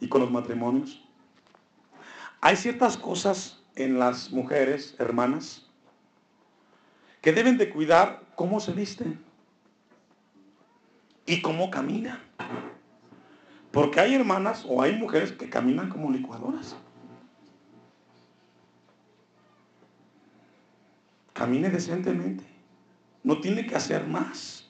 y 0.00 0.08
con 0.08 0.20
los 0.20 0.30
matrimonios. 0.30 1.04
Hay 2.40 2.54
ciertas 2.54 2.96
cosas 2.96 3.60
en 3.74 3.98
las 3.98 4.30
mujeres, 4.30 4.94
hermanas, 5.00 5.68
que 7.20 7.32
deben 7.32 7.58
de 7.58 7.70
cuidar 7.70 8.22
cómo 8.36 8.60
se 8.60 8.72
visten 8.72 9.20
y 11.26 11.42
cómo 11.42 11.70
caminan. 11.72 12.20
Porque 13.72 13.98
hay 13.98 14.14
hermanas 14.14 14.64
o 14.68 14.80
hay 14.80 14.94
mujeres 14.94 15.32
que 15.32 15.50
caminan 15.50 15.88
como 15.88 16.10
licuadoras. 16.12 16.76
Camine 21.32 21.68
decentemente. 21.68 22.44
No 23.24 23.40
tiene 23.40 23.66
que 23.66 23.74
hacer 23.74 24.06
más. 24.06 24.65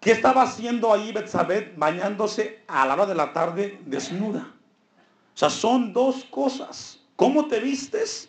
¿Qué 0.00 0.12
estaba 0.12 0.42
haciendo 0.42 0.92
ahí 0.92 1.12
Betsabé 1.12 1.72
bañándose 1.76 2.62
a 2.68 2.86
la 2.86 2.94
hora 2.94 3.06
de 3.06 3.14
la 3.14 3.32
tarde 3.32 3.80
desnuda? 3.84 4.52
O 5.34 5.38
sea, 5.38 5.50
son 5.50 5.92
dos 5.92 6.24
cosas. 6.24 7.00
¿Cómo 7.16 7.46
te 7.48 7.58
vistes? 7.58 8.28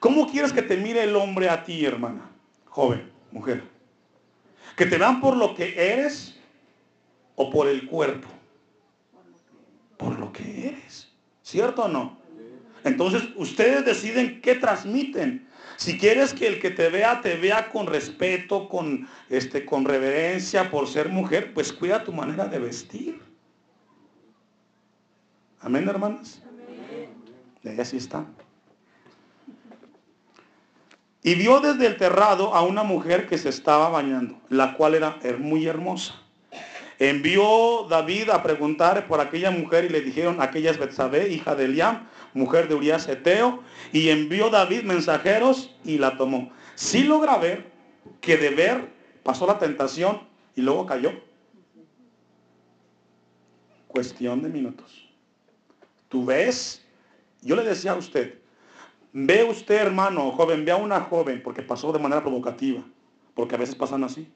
¿Cómo 0.00 0.30
quieres 0.30 0.52
que 0.52 0.62
te 0.62 0.76
mire 0.76 1.04
el 1.04 1.16
hombre 1.16 1.48
a 1.48 1.64
ti, 1.64 1.84
hermana? 1.84 2.30
Joven, 2.66 3.10
mujer. 3.32 3.62
¿Que 4.76 4.86
te 4.86 4.96
vean 4.96 5.20
por 5.20 5.36
lo 5.36 5.54
que 5.54 5.74
eres 5.92 6.38
o 7.34 7.50
por 7.50 7.66
el 7.66 7.86
cuerpo? 7.86 8.28
Por 9.96 10.18
lo 10.18 10.32
que 10.32 10.68
eres. 10.68 11.08
¿Cierto 11.42 11.84
o 11.84 11.88
no? 11.88 12.16
Entonces, 12.84 13.24
ustedes 13.36 13.84
deciden 13.84 14.40
qué 14.40 14.54
transmiten. 14.54 15.47
Si 15.78 15.96
quieres 15.96 16.34
que 16.34 16.48
el 16.48 16.58
que 16.58 16.72
te 16.72 16.88
vea 16.88 17.20
te 17.20 17.36
vea 17.36 17.70
con 17.70 17.86
respeto, 17.86 18.68
con, 18.68 19.08
este, 19.30 19.64
con 19.64 19.84
reverencia 19.84 20.72
por 20.72 20.88
ser 20.88 21.08
mujer, 21.08 21.54
pues 21.54 21.72
cuida 21.72 22.02
tu 22.02 22.12
manera 22.12 22.46
de 22.46 22.58
vestir. 22.58 23.22
Amén, 25.60 25.88
hermanas. 25.88 26.42
Y 27.62 27.80
así 27.80 27.96
está. 27.96 28.26
Y 31.22 31.36
vio 31.36 31.60
desde 31.60 31.86
el 31.86 31.96
terrado 31.96 32.56
a 32.56 32.62
una 32.62 32.82
mujer 32.82 33.28
que 33.28 33.38
se 33.38 33.48
estaba 33.48 33.88
bañando, 33.88 34.40
la 34.48 34.74
cual 34.74 34.96
era 34.96 35.20
muy 35.38 35.64
hermosa. 35.68 36.14
Envió 36.98 37.86
David 37.88 38.30
a 38.30 38.42
preguntar 38.42 39.06
por 39.06 39.20
aquella 39.20 39.52
mujer 39.52 39.84
y 39.84 39.90
le 39.90 40.00
dijeron, 40.00 40.42
aquella 40.42 40.72
es 40.72 40.78
Betsabé, 40.78 41.28
hija 41.28 41.54
de 41.54 41.66
Eliam, 41.66 42.08
mujer 42.34 42.68
de 42.68 42.74
Urias 42.74 43.08
Eteo, 43.08 43.62
y 43.92 44.10
envió 44.10 44.50
David 44.50 44.82
mensajeros 44.82 45.74
y 45.84 45.98
la 45.98 46.16
tomó. 46.16 46.50
Sí 46.74 47.04
logra 47.04 47.38
ver 47.38 47.70
que 48.20 48.36
de 48.36 48.50
ver 48.50 48.88
pasó 49.22 49.46
la 49.46 49.58
tentación 49.58 50.20
y 50.54 50.62
luego 50.62 50.86
cayó. 50.86 51.12
Cuestión 53.86 54.42
de 54.42 54.48
minutos. 54.48 55.08
Tú 56.08 56.24
ves, 56.24 56.84
yo 57.42 57.56
le 57.56 57.62
decía 57.62 57.92
a 57.92 57.96
usted, 57.96 58.38
ve 59.12 59.44
usted 59.44 59.76
hermano, 59.76 60.30
joven, 60.32 60.64
ve 60.64 60.72
a 60.72 60.76
una 60.76 61.00
joven, 61.00 61.42
porque 61.42 61.62
pasó 61.62 61.92
de 61.92 61.98
manera 61.98 62.22
provocativa, 62.22 62.82
porque 63.34 63.54
a 63.54 63.58
veces 63.58 63.74
pasan 63.74 64.04
así. 64.04 64.30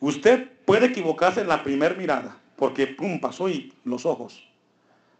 Usted 0.00 0.48
puede 0.64 0.86
equivocarse 0.86 1.40
en 1.40 1.48
la 1.48 1.62
primera 1.62 1.94
mirada, 1.94 2.38
porque 2.56 2.86
pum, 2.86 3.20
pasó 3.20 3.48
y 3.48 3.72
los 3.84 4.06
ojos. 4.06 4.47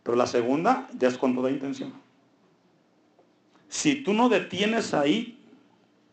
Pero 0.08 0.16
la 0.16 0.26
segunda 0.26 0.88
ya 0.98 1.06
es 1.06 1.18
con 1.18 1.34
toda 1.34 1.50
intención. 1.50 1.92
Si 3.68 3.96
tú 3.96 4.14
no 4.14 4.30
detienes 4.30 4.94
ahí 4.94 5.38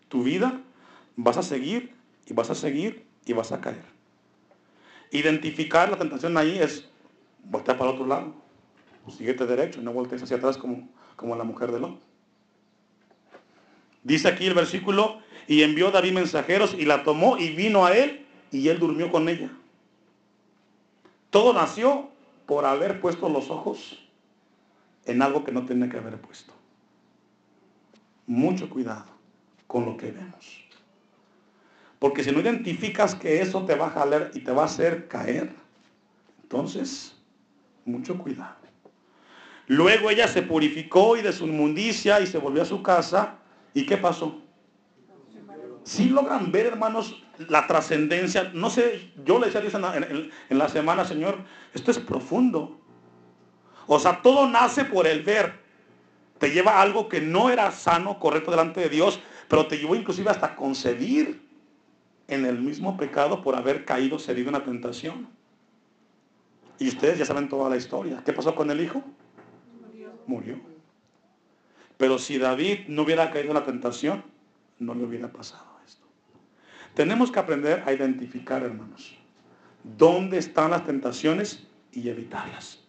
tu 0.09 0.21
vida, 0.21 0.59
vas 1.15 1.37
a 1.37 1.43
seguir 1.43 1.93
y 2.25 2.33
vas 2.33 2.49
a 2.49 2.55
seguir 2.55 3.05
y 3.25 3.31
vas 3.31 3.53
a 3.53 3.61
caer. 3.61 3.85
Identificar 5.11 5.89
la 5.89 5.97
tentación 5.97 6.35
ahí 6.35 6.57
es 6.59 6.89
voltear 7.45 7.77
para 7.77 7.91
el 7.91 7.95
otro 7.95 8.05
lado. 8.05 8.33
Síguete 9.17 9.45
derecho 9.45 9.81
no 9.81 9.93
voltees 9.93 10.21
hacia 10.21 10.35
atrás 10.35 10.57
como, 10.57 10.89
como 11.15 11.37
la 11.37 11.45
mujer 11.45 11.71
de 11.71 11.79
Lot. 11.79 11.97
Dice 14.03 14.27
aquí 14.27 14.45
el 14.45 14.55
versículo, 14.55 15.21
y 15.47 15.63
envió 15.63 15.91
David 15.91 16.11
mensajeros 16.11 16.75
y 16.77 16.83
la 16.83 17.05
tomó 17.05 17.37
y 17.37 17.55
vino 17.55 17.85
a 17.85 17.95
él 17.95 18.25
y 18.51 18.67
él 18.67 18.77
durmió 18.77 19.09
con 19.09 19.29
ella. 19.29 19.51
Todo 21.29 21.53
nació 21.53 22.13
por 22.45 22.65
haber 22.65 22.99
puesto 23.01 23.29
los 23.29 23.49
ojos 23.49 24.07
en 25.05 25.21
algo 25.21 25.43
que 25.43 25.51
no 25.51 25.65
tenía 25.65 25.89
que 25.89 25.97
haber 25.97 26.19
puesto. 26.19 26.53
Mucho 28.27 28.69
cuidado 28.69 29.05
con 29.67 29.85
lo 29.85 29.97
que 29.97 30.11
vemos. 30.11 30.63
Porque 31.99 32.23
si 32.23 32.31
no 32.31 32.39
identificas 32.39 33.15
que 33.15 33.41
eso 33.41 33.65
te 33.65 33.75
va 33.75 33.87
a 33.87 33.91
jalar 33.91 34.31
y 34.33 34.41
te 34.41 34.51
va 34.51 34.63
a 34.63 34.65
hacer 34.65 35.07
caer, 35.07 35.53
entonces, 36.43 37.15
mucho 37.85 38.17
cuidado. 38.17 38.65
Luego 39.67 40.11
ella 40.11 40.27
se 40.27 40.43
purificó 40.43 41.17
y 41.17 41.21
de 41.21 41.33
su 41.33 41.47
inmundicia 41.47 42.19
y 42.21 42.27
se 42.27 42.37
volvió 42.37 42.61
a 42.61 42.65
su 42.65 42.83
casa. 42.83 43.37
¿Y 43.73 43.85
qué 43.85 43.97
pasó? 43.97 44.41
Si 45.85 46.09
logran 46.09 46.51
ver, 46.51 46.65
hermanos, 46.65 47.23
la 47.47 47.67
trascendencia. 47.67 48.49
No 48.55 48.71
sé, 48.71 49.11
yo 49.23 49.37
le 49.37 49.45
decía 49.45 49.59
a 49.59 49.63
Dios 49.63 49.75
en 50.49 50.57
la, 50.57 50.67
semana, 50.67 51.05
Señor, 51.05 51.37
esto 51.75 51.91
es 51.91 51.99
profundo. 51.99 52.79
O 53.85 53.99
sea, 53.99 54.23
todo 54.23 54.49
nace 54.49 54.85
por 54.85 55.05
el 55.05 55.21
ver. 55.21 55.53
Te 56.39 56.49
lleva 56.49 56.81
algo 56.81 57.07
que 57.07 57.21
no 57.21 57.51
era 57.51 57.71
sano, 57.71 58.19
correcto 58.19 58.49
delante 58.49 58.81
de 58.81 58.89
Dios, 58.89 59.19
pero 59.47 59.67
te 59.67 59.77
llevó 59.77 59.95
inclusive 59.95 60.31
hasta 60.31 60.55
concebir 60.55 61.47
en 62.27 62.47
el 62.47 62.59
mismo 62.59 62.97
pecado 62.97 63.43
por 63.43 63.55
haber 63.55 63.85
caído, 63.85 64.17
cedido 64.17 64.47
en 64.47 64.53
la 64.53 64.63
tentación. 64.63 65.29
Y 66.79 66.87
ustedes 66.87 67.19
ya 67.19 67.25
saben 67.25 67.47
toda 67.47 67.69
la 67.69 67.77
historia. 67.77 68.23
¿Qué 68.25 68.33
pasó 68.33 68.55
con 68.55 68.71
el 68.71 68.81
hijo? 68.81 69.03
Murió. 69.85 70.09
Murió. 70.25 70.59
Pero 71.97 72.17
si 72.17 72.39
David 72.39 72.87
no 72.87 73.03
hubiera 73.03 73.29
caído 73.29 73.49
en 73.49 73.53
la 73.53 73.65
tentación, 73.65 74.23
no 74.79 74.95
le 74.95 75.03
hubiera 75.03 75.31
pasado. 75.31 75.74
Tenemos 76.95 77.29
que 77.29 77.39
aprender 77.39 77.83
a 77.85 77.93
identificar, 77.93 78.63
hermanos. 78.63 79.17
dónde 79.83 80.39
están 80.39 80.71
las 80.71 80.83
tentaciones 80.83 81.67
y 81.91 82.09
evitarlas. 82.09 82.83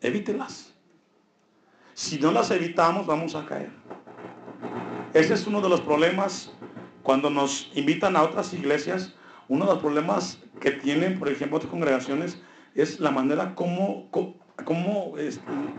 Evítelas. 0.00 0.72
Si 1.92 2.18
no 2.18 2.32
las 2.32 2.50
evitamos, 2.50 3.06
vamos 3.06 3.34
a 3.34 3.44
caer. 3.44 3.70
Ese 5.12 5.34
es 5.34 5.46
uno 5.46 5.60
de 5.60 5.68
los 5.68 5.80
problemas 5.80 6.52
cuando 7.02 7.28
nos 7.28 7.70
invitan 7.74 8.16
a 8.16 8.22
otras 8.22 8.54
iglesias. 8.54 9.14
Uno 9.48 9.66
de 9.66 9.72
los 9.72 9.80
problemas 9.80 10.38
que 10.60 10.70
tienen, 10.70 11.18
por 11.18 11.28
ejemplo, 11.28 11.56
otras 11.56 11.70
congregaciones 11.70 12.40
es 12.74 13.00
la 13.00 13.10
manera 13.10 13.54
como, 13.54 14.08
como, 14.10 15.14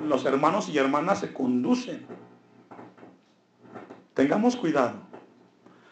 los 0.05 0.25
hermanos 0.25 0.69
y 0.69 0.77
hermanas 0.77 1.21
se 1.21 1.33
conducen. 1.33 2.05
Tengamos 4.13 4.55
cuidado. 4.55 5.08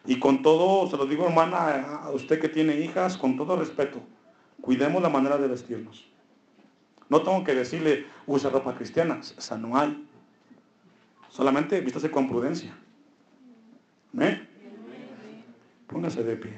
Y 0.07 0.19
con 0.19 0.41
todo, 0.41 0.89
se 0.89 0.95
lo 0.95 1.05
digo 1.05 1.27
hermana, 1.27 1.97
a 2.03 2.11
usted 2.11 2.39
que 2.39 2.47
tiene 2.47 2.79
hijas, 2.79 3.17
con 3.17 3.35
todo 3.35 3.57
respeto, 3.57 4.01
cuidemos 4.61 5.03
la 5.03 5.09
manera 5.09 5.37
de 5.37 5.49
vestirnos. 5.49 6.09
No 7.09 7.21
tengo 7.21 7.43
que 7.43 7.53
decirle, 7.53 8.05
use 8.25 8.49
ropa 8.49 8.73
cristiana, 8.73 9.19
esa 9.19 9.57
no 9.57 9.77
hay. 9.77 10.07
Solamente 11.29 11.81
vístase 11.81 12.09
con 12.09 12.27
prudencia. 12.29 12.73
¿Eh? 14.19 14.47
Póngase 15.87 16.23
de 16.23 16.35
pie. 16.37 16.53